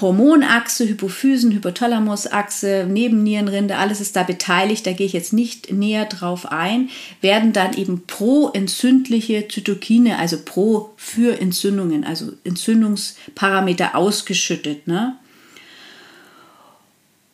Hormonachse, 0.00 0.86
Hypophysen, 0.88 1.52
Hypothalamusachse, 1.52 2.86
Nebennierenrinde, 2.88 3.76
alles 3.76 4.00
ist 4.00 4.16
da 4.16 4.22
beteiligt, 4.22 4.86
da 4.86 4.92
gehe 4.92 5.06
ich 5.06 5.12
jetzt 5.12 5.32
nicht 5.32 5.72
näher 5.72 6.04
drauf 6.04 6.50
ein, 6.50 6.90
werden 7.20 7.52
dann 7.52 7.74
eben 7.74 8.02
pro-entzündliche 8.06 9.48
Zytokine, 9.48 10.18
also 10.18 10.38
pro 10.44 10.90
für 10.96 11.40
Entzündungen, 11.40 12.04
also 12.04 12.32
Entzündungsparameter 12.44 13.94
ausgeschüttet. 13.94 14.86
Ne? 14.86 15.16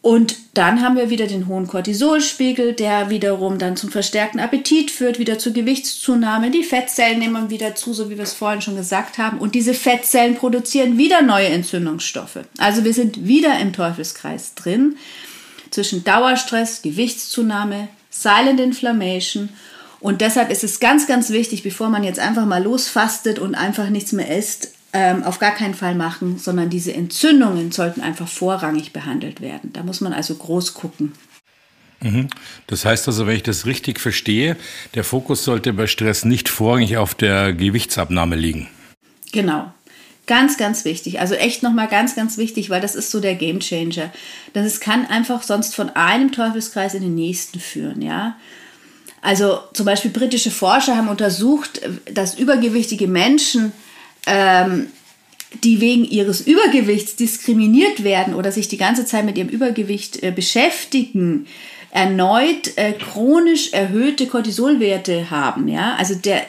Und 0.03 0.37
dann 0.55 0.81
haben 0.81 0.97
wir 0.97 1.11
wieder 1.11 1.27
den 1.27 1.47
hohen 1.47 1.67
Cortisolspiegel, 1.67 2.73
der 2.73 3.11
wiederum 3.11 3.59
dann 3.59 3.77
zum 3.77 3.91
verstärkten 3.91 4.41
Appetit 4.41 4.91
führt, 4.91 5.19
wieder 5.19 5.39
zur 5.39 5.53
Gewichtszunahme. 5.53 6.51
Die 6.51 6.65
Fettzellen 6.65 7.19
nehmen 7.19 7.51
wieder 7.51 7.75
zu, 7.75 7.93
so 7.93 8.09
wie 8.09 8.17
wir 8.17 8.25
es 8.25 8.33
vorhin 8.33 8.63
schon 8.63 8.77
gesagt 8.77 9.19
haben. 9.19 9.39
Und 9.39 9.55
diese 9.55 9.75
Fettzellen 9.75 10.37
produzieren 10.37 10.97
wieder 10.97 11.21
neue 11.21 11.49
Entzündungsstoffe. 11.49 12.39
Also 12.59 12.85
wir 12.85 12.95
sind 12.95 13.27
wieder 13.27 13.59
im 13.61 13.75
Teufelskreis 13.75 14.55
drin 14.55 14.97
zwischen 15.71 16.03
Dauerstress, 16.03 16.81
Gewichtszunahme, 16.81 17.89
Silent 18.09 18.59
Inflammation. 18.59 19.51
Und 20.01 20.23
deshalb 20.23 20.51
ist 20.51 20.65
es 20.65 20.81
ganz, 20.81 21.07
ganz 21.07 21.29
wichtig, 21.29 21.63
bevor 21.63 21.91
man 21.91 22.05
jetzt 22.05 22.19
einfach 22.19 22.47
mal 22.47 22.63
losfastet 22.63 23.39
und 23.39 23.55
einfach 23.55 23.91
nichts 23.91 24.13
mehr 24.13 24.35
isst, 24.35 24.73
ähm, 24.93 25.23
auf 25.23 25.39
gar 25.39 25.53
keinen 25.53 25.75
Fall 25.75 25.95
machen, 25.95 26.39
sondern 26.39 26.71
diese 26.71 26.93
Entzündungen 26.93 27.71
sollten 27.73 28.01
einfach 28.01 28.29
vorrangig 28.29 28.93
behandelt 28.93 29.41
werden. 29.41 29.73
Da 29.73 29.83
muss 29.83 30.01
man 30.01 30.13
also 30.13 30.35
groß 30.35 30.75
gucken. 30.75 31.13
Mhm. 32.01 32.29
Das 32.67 32.85
heißt 32.85 33.07
also, 33.09 33.27
wenn 33.27 33.37
ich 33.37 33.43
das 33.43 33.67
richtig 33.67 34.01
verstehe, 34.01 34.57
der 34.95 35.05
Fokus 35.05 35.45
sollte 35.45 35.73
bei 35.73 35.87
Stress 35.87 36.25
nicht 36.25 36.49
vorrangig 36.49 36.97
auf 36.97 37.15
der 37.15 37.53
Gewichtsabnahme 37.53 38.37
liegen. 38.37 38.69
Genau. 39.33 39.73
Ganz, 40.27 40.57
ganz 40.57 40.85
wichtig. 40.85 41.21
Also 41.21 41.35
echt 41.35 41.63
nochmal 41.63 41.89
ganz, 41.89 42.15
ganz 42.15 42.39
wichtig, 42.39 42.71
weil 42.71 42.81
das 42.81 42.95
ist 42.95 43.11
so 43.11 43.21
der 43.21 43.35
Gamechanger. 43.35 44.13
Denn 44.55 44.65
es 44.65 44.81
kann 44.81 45.07
einfach 45.07 45.43
sonst 45.43 45.75
von 45.75 45.91
einem 45.91 46.33
Teufelskreis 46.33 46.95
in 46.95 47.03
den 47.03 47.15
nächsten 47.15 47.59
führen, 47.61 48.01
ja. 48.01 48.37
Also 49.23 49.59
zum 49.75 49.85
Beispiel 49.85 50.11
britische 50.11 50.51
Forscher 50.51 50.97
haben 50.97 51.09
untersucht, 51.09 51.83
dass 52.11 52.39
übergewichtige 52.39 53.07
Menschen 53.07 53.73
ähm, 54.27 54.87
die 55.65 55.81
wegen 55.81 56.05
ihres 56.05 56.41
Übergewichts 56.41 57.17
diskriminiert 57.17 58.05
werden 58.05 58.35
oder 58.35 58.53
sich 58.53 58.69
die 58.69 58.77
ganze 58.77 59.05
Zeit 59.05 59.25
mit 59.25 59.37
ihrem 59.37 59.49
Übergewicht 59.49 60.23
äh, 60.23 60.31
beschäftigen, 60.31 61.47
erneut 61.91 62.77
äh, 62.77 62.93
chronisch 62.93 63.73
erhöhte 63.73 64.27
Cortisolwerte 64.27 65.31
haben. 65.31 65.67
Ja? 65.67 65.97
Also 65.97 66.15
der, 66.15 66.47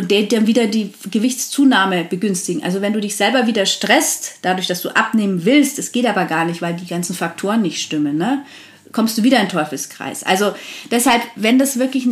der, 0.00 0.22
der 0.22 0.46
wieder 0.46 0.66
die 0.68 0.92
Gewichtszunahme 1.10 2.04
begünstigen. 2.04 2.62
Also 2.62 2.80
wenn 2.80 2.92
du 2.92 3.00
dich 3.00 3.16
selber 3.16 3.48
wieder 3.48 3.66
stresst, 3.66 4.38
dadurch, 4.42 4.68
dass 4.68 4.82
du 4.82 4.90
abnehmen 4.90 5.44
willst, 5.44 5.78
es 5.78 5.90
geht 5.90 6.06
aber 6.06 6.24
gar 6.26 6.44
nicht, 6.44 6.62
weil 6.62 6.74
die 6.74 6.86
ganzen 6.86 7.16
Faktoren 7.16 7.62
nicht 7.62 7.82
stimmen, 7.82 8.16
ne? 8.16 8.44
kommst 8.92 9.18
du 9.18 9.24
wieder 9.24 9.40
in 9.40 9.48
Teufelskreis. 9.48 10.22
Also 10.22 10.54
deshalb, 10.90 11.20
wenn 11.34 11.58
das 11.58 11.78
wirklich 11.80 12.06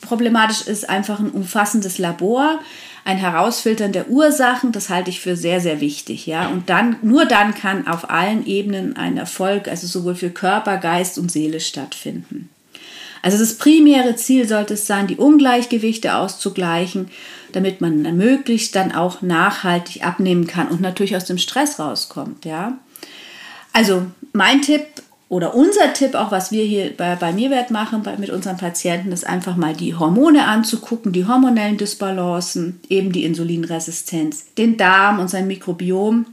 problematisch 0.00 0.62
ist, 0.62 0.88
einfach 0.88 1.18
ein 1.18 1.30
umfassendes 1.30 1.98
Labor 1.98 2.60
ein 3.08 3.16
Herausfiltern 3.16 3.92
der 3.92 4.10
Ursachen, 4.10 4.70
das 4.70 4.90
halte 4.90 5.08
ich 5.08 5.20
für 5.20 5.34
sehr, 5.34 5.62
sehr 5.62 5.80
wichtig. 5.80 6.26
Ja? 6.26 6.48
Und 6.48 6.68
dann, 6.68 6.96
nur 7.00 7.24
dann 7.24 7.54
kann 7.54 7.86
auf 7.86 8.10
allen 8.10 8.44
Ebenen 8.44 8.98
ein 8.98 9.16
Erfolg, 9.16 9.66
also 9.66 9.86
sowohl 9.86 10.14
für 10.14 10.28
Körper, 10.28 10.76
Geist 10.76 11.18
und 11.18 11.32
Seele 11.32 11.60
stattfinden. 11.60 12.50
Also 13.22 13.38
das 13.38 13.54
primäre 13.54 14.14
Ziel 14.16 14.46
sollte 14.46 14.74
es 14.74 14.86
sein, 14.86 15.06
die 15.06 15.16
Ungleichgewichte 15.16 16.16
auszugleichen, 16.16 17.08
damit 17.52 17.80
man 17.80 18.02
möglichst 18.18 18.76
dann 18.76 18.92
auch 18.92 19.22
nachhaltig 19.22 20.04
abnehmen 20.04 20.46
kann 20.46 20.68
und 20.68 20.82
natürlich 20.82 21.16
aus 21.16 21.24
dem 21.24 21.38
Stress 21.38 21.78
rauskommt. 21.78 22.44
Ja? 22.44 22.76
Also 23.72 24.04
mein 24.34 24.60
Tipp, 24.60 24.84
oder 25.28 25.54
unser 25.54 25.92
Tipp, 25.92 26.14
auch 26.14 26.30
was 26.30 26.52
wir 26.52 26.64
hier 26.64 26.96
bei, 26.96 27.14
bei 27.14 27.32
Mirwert 27.32 27.70
machen 27.70 28.02
bei, 28.02 28.16
mit 28.16 28.30
unseren 28.30 28.56
Patienten, 28.56 29.12
ist 29.12 29.26
einfach 29.26 29.56
mal 29.56 29.74
die 29.74 29.94
Hormone 29.94 30.46
anzugucken, 30.46 31.12
die 31.12 31.26
hormonellen 31.26 31.76
Dysbalancen, 31.76 32.80
eben 32.88 33.12
die 33.12 33.24
Insulinresistenz, 33.24 34.54
den 34.56 34.78
Darm 34.78 35.18
und 35.18 35.28
sein 35.28 35.46
Mikrobiom 35.46 36.24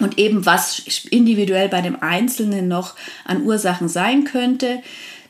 und 0.00 0.18
eben 0.18 0.44
was 0.44 0.82
individuell 1.10 1.70
bei 1.70 1.80
dem 1.80 2.02
Einzelnen 2.02 2.68
noch 2.68 2.94
an 3.24 3.42
Ursachen 3.42 3.88
sein 3.88 4.24
könnte. 4.24 4.82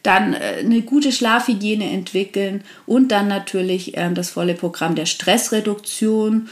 Dann 0.02 0.34
äh, 0.34 0.60
eine 0.60 0.82
gute 0.82 1.12
Schlafhygiene 1.12 1.90
entwickeln 1.90 2.64
und 2.86 3.12
dann 3.12 3.28
natürlich 3.28 3.96
ähm, 3.96 4.14
das 4.14 4.30
volle 4.30 4.54
Programm 4.54 4.96
der 4.96 5.06
Stressreduktion. 5.06 6.48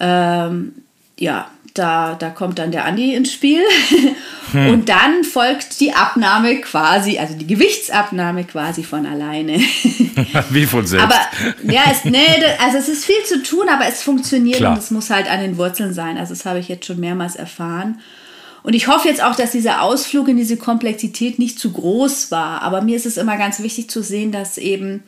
Ähm, 0.00 0.74
ja, 1.18 1.50
da, 1.74 2.14
da 2.14 2.30
kommt 2.30 2.58
dann 2.58 2.70
der 2.70 2.84
Andi 2.84 3.14
ins 3.14 3.32
Spiel. 3.32 3.62
Hm. 4.50 4.68
Und 4.68 4.88
dann 4.90 5.24
folgt 5.24 5.80
die 5.80 5.94
Abnahme 5.94 6.60
quasi, 6.60 7.18
also 7.18 7.32
die 7.34 7.46
Gewichtsabnahme 7.46 8.44
quasi 8.44 8.82
von 8.82 9.06
alleine. 9.06 9.58
Wie 10.50 10.66
von 10.66 10.86
selbst. 10.86 11.06
Aber 11.06 11.18
ja, 11.72 11.84
es, 11.90 12.04
nee, 12.04 12.26
also 12.62 12.76
es 12.76 12.88
ist 12.90 13.06
viel 13.06 13.22
zu 13.24 13.42
tun, 13.42 13.70
aber 13.70 13.86
es 13.86 14.02
funktioniert 14.02 14.58
Klar. 14.58 14.72
und 14.72 14.78
es 14.78 14.90
muss 14.90 15.08
halt 15.08 15.30
an 15.30 15.40
den 15.40 15.56
Wurzeln 15.56 15.94
sein. 15.94 16.18
Also 16.18 16.34
das 16.34 16.44
habe 16.44 16.58
ich 16.58 16.68
jetzt 16.68 16.84
schon 16.84 17.00
mehrmals 17.00 17.34
erfahren. 17.34 18.00
Und 18.62 18.74
ich 18.74 18.88
hoffe 18.88 19.08
jetzt 19.08 19.22
auch, 19.22 19.34
dass 19.34 19.52
dieser 19.52 19.80
Ausflug 19.80 20.28
in 20.28 20.36
diese 20.36 20.58
Komplexität 20.58 21.38
nicht 21.38 21.58
zu 21.58 21.72
groß 21.72 22.30
war. 22.30 22.60
Aber 22.60 22.82
mir 22.82 22.96
ist 22.96 23.06
es 23.06 23.16
immer 23.16 23.38
ganz 23.38 23.60
wichtig 23.62 23.88
zu 23.88 24.02
sehen, 24.02 24.32
dass 24.32 24.58
eben 24.58 25.02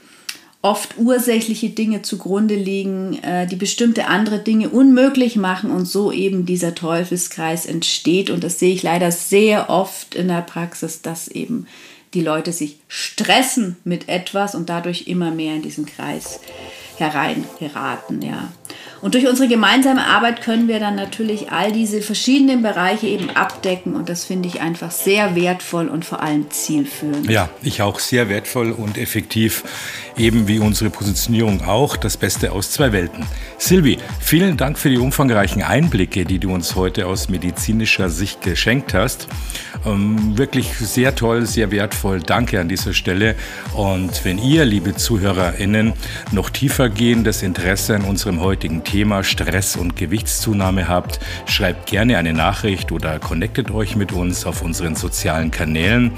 oft 0.65 0.97
ursächliche 0.97 1.69
Dinge 1.69 2.01
zugrunde 2.01 2.55
liegen, 2.55 3.23
äh, 3.23 3.47
die 3.47 3.57
bestimmte 3.57 4.07
andere 4.07 4.39
Dinge 4.39 4.71
unmöglich 4.71 5.37
machen 5.37 5.71
und 5.71 5.85
so 5.85 6.11
eben 6.11 6.47
dieser 6.47 6.75
Teufelskreis 6.75 7.67
entsteht. 7.67 8.31
Und 8.31 8.43
das 8.43 8.59
sehe 8.59 8.73
ich 8.73 8.83
leider 8.83 9.13
sehr 9.13 9.69
oft 9.69 10.15
in 10.15 10.29
der 10.29 10.41
Praxis, 10.41 11.03
dass 11.03 11.29
eben 11.29 11.67
die 12.15 12.23
Leute 12.23 12.53
sich 12.53 12.79
stressen 12.89 13.77
mit 13.85 14.09
etwas 14.09 14.55
und 14.55 14.71
dadurch 14.71 15.07
immer 15.07 15.31
mehr 15.31 15.55
in 15.55 15.63
diesen 15.63 15.85
Kreis 15.85 16.41
hereingeraten, 16.97 18.23
ja. 18.23 18.53
Und 19.01 19.15
durch 19.15 19.27
unsere 19.27 19.49
gemeinsame 19.49 20.07
Arbeit 20.07 20.41
können 20.41 20.67
wir 20.67 20.81
dann 20.81 20.95
natürlich 20.95 21.53
all 21.53 21.73
diese 21.73 22.01
verschiedenen 22.01 22.63
Bereiche 22.63 23.07
eben 23.07 23.29
abdecken 23.31 23.97
und 23.97 24.09
das 24.09 24.25
finde 24.25 24.49
ich 24.49 24.63
einfach 24.63 24.91
sehr 24.91 25.37
wertvoll 25.37 25.89
und 25.89 26.07
vor 26.07 26.23
allem 26.23 26.51
zielführend. 26.51 27.29
Ja, 27.29 27.51
ich 27.63 27.83
auch 27.83 27.99
sehr 27.99 28.31
wertvoll 28.31 28.71
und 28.71 28.97
effektiv, 28.97 29.65
eben 30.17 30.49
wie 30.49 30.59
unsere 30.59 30.91
Positionierung 30.91 31.63
auch, 31.63 31.97
das 31.97 32.17
Beste 32.17 32.53
aus 32.53 32.71
zwei 32.71 32.93
Welten. 32.93 33.25
Silvi, 33.59 33.99
vielen 34.21 34.57
Dank 34.57 34.79
für 34.79 34.91
die 34.91 34.99
umfangreichen 34.99 35.63
Einblicke, 35.63 36.25
die 36.25 36.39
du 36.39 36.53
uns 36.53 36.75
heute 36.75 37.07
aus 37.07 37.29
medizinischer 37.29 38.11
Sicht 38.11 38.43
geschenkt 38.43 38.95
hast. 38.95 39.29
Ähm, 39.87 40.39
wirklich 40.39 40.73
sehr 40.75 41.15
toll, 41.15 41.47
sehr 41.47 41.71
wertvoll. 41.71 42.21
Danke 42.21 42.61
an 42.61 42.69
dieser 42.69 42.95
Stelle. 42.95 43.35
Und 43.75 44.25
wenn 44.25 44.39
ihr, 44.39 44.65
liebe 44.65 44.95
ZuhörerInnen, 44.95 45.93
noch 46.33 46.51
tiefer 46.51 46.89
gehendes 46.89 47.43
Interesse 47.43 47.97
an 47.97 48.05
unserem 48.05 48.41
heutigen 48.41 48.85
Thema 48.85 49.25
Stress 49.25 49.77
und 49.77 49.97
Gewichtszunahme 49.97 50.89
habt, 50.89 51.21
schreibt 51.47 51.87
gerne 51.87 52.19
eine 52.19 52.33
Nachricht 52.33 52.93
oder 52.93 53.19
connectet 53.19 53.71
euch 53.71 53.97
mit 53.97 54.13
uns 54.13 54.47
auf 54.47 54.63
unseren 54.63 54.97
sozialen 54.97 55.51
Kanälen 55.51 56.13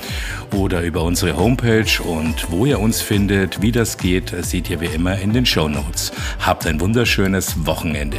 oder 0.54 0.82
über 0.82 1.02
unsere 1.02 1.36
Homepage. 1.36 2.02
Und 2.02 2.50
wo 2.50 2.66
ihr 2.66 2.78
uns 2.78 3.02
findet, 3.02 3.62
wie 3.62 3.72
das 3.86 3.98
geht, 3.98 4.34
seht 4.40 4.68
ihr 4.68 4.80
wie 4.80 4.86
immer 4.86 5.16
in 5.16 5.32
den 5.32 5.46
Show 5.46 5.68
Notes. 5.68 6.10
Habt 6.40 6.66
ein 6.66 6.80
wunderschönes 6.80 7.66
Wochenende. 7.66 8.18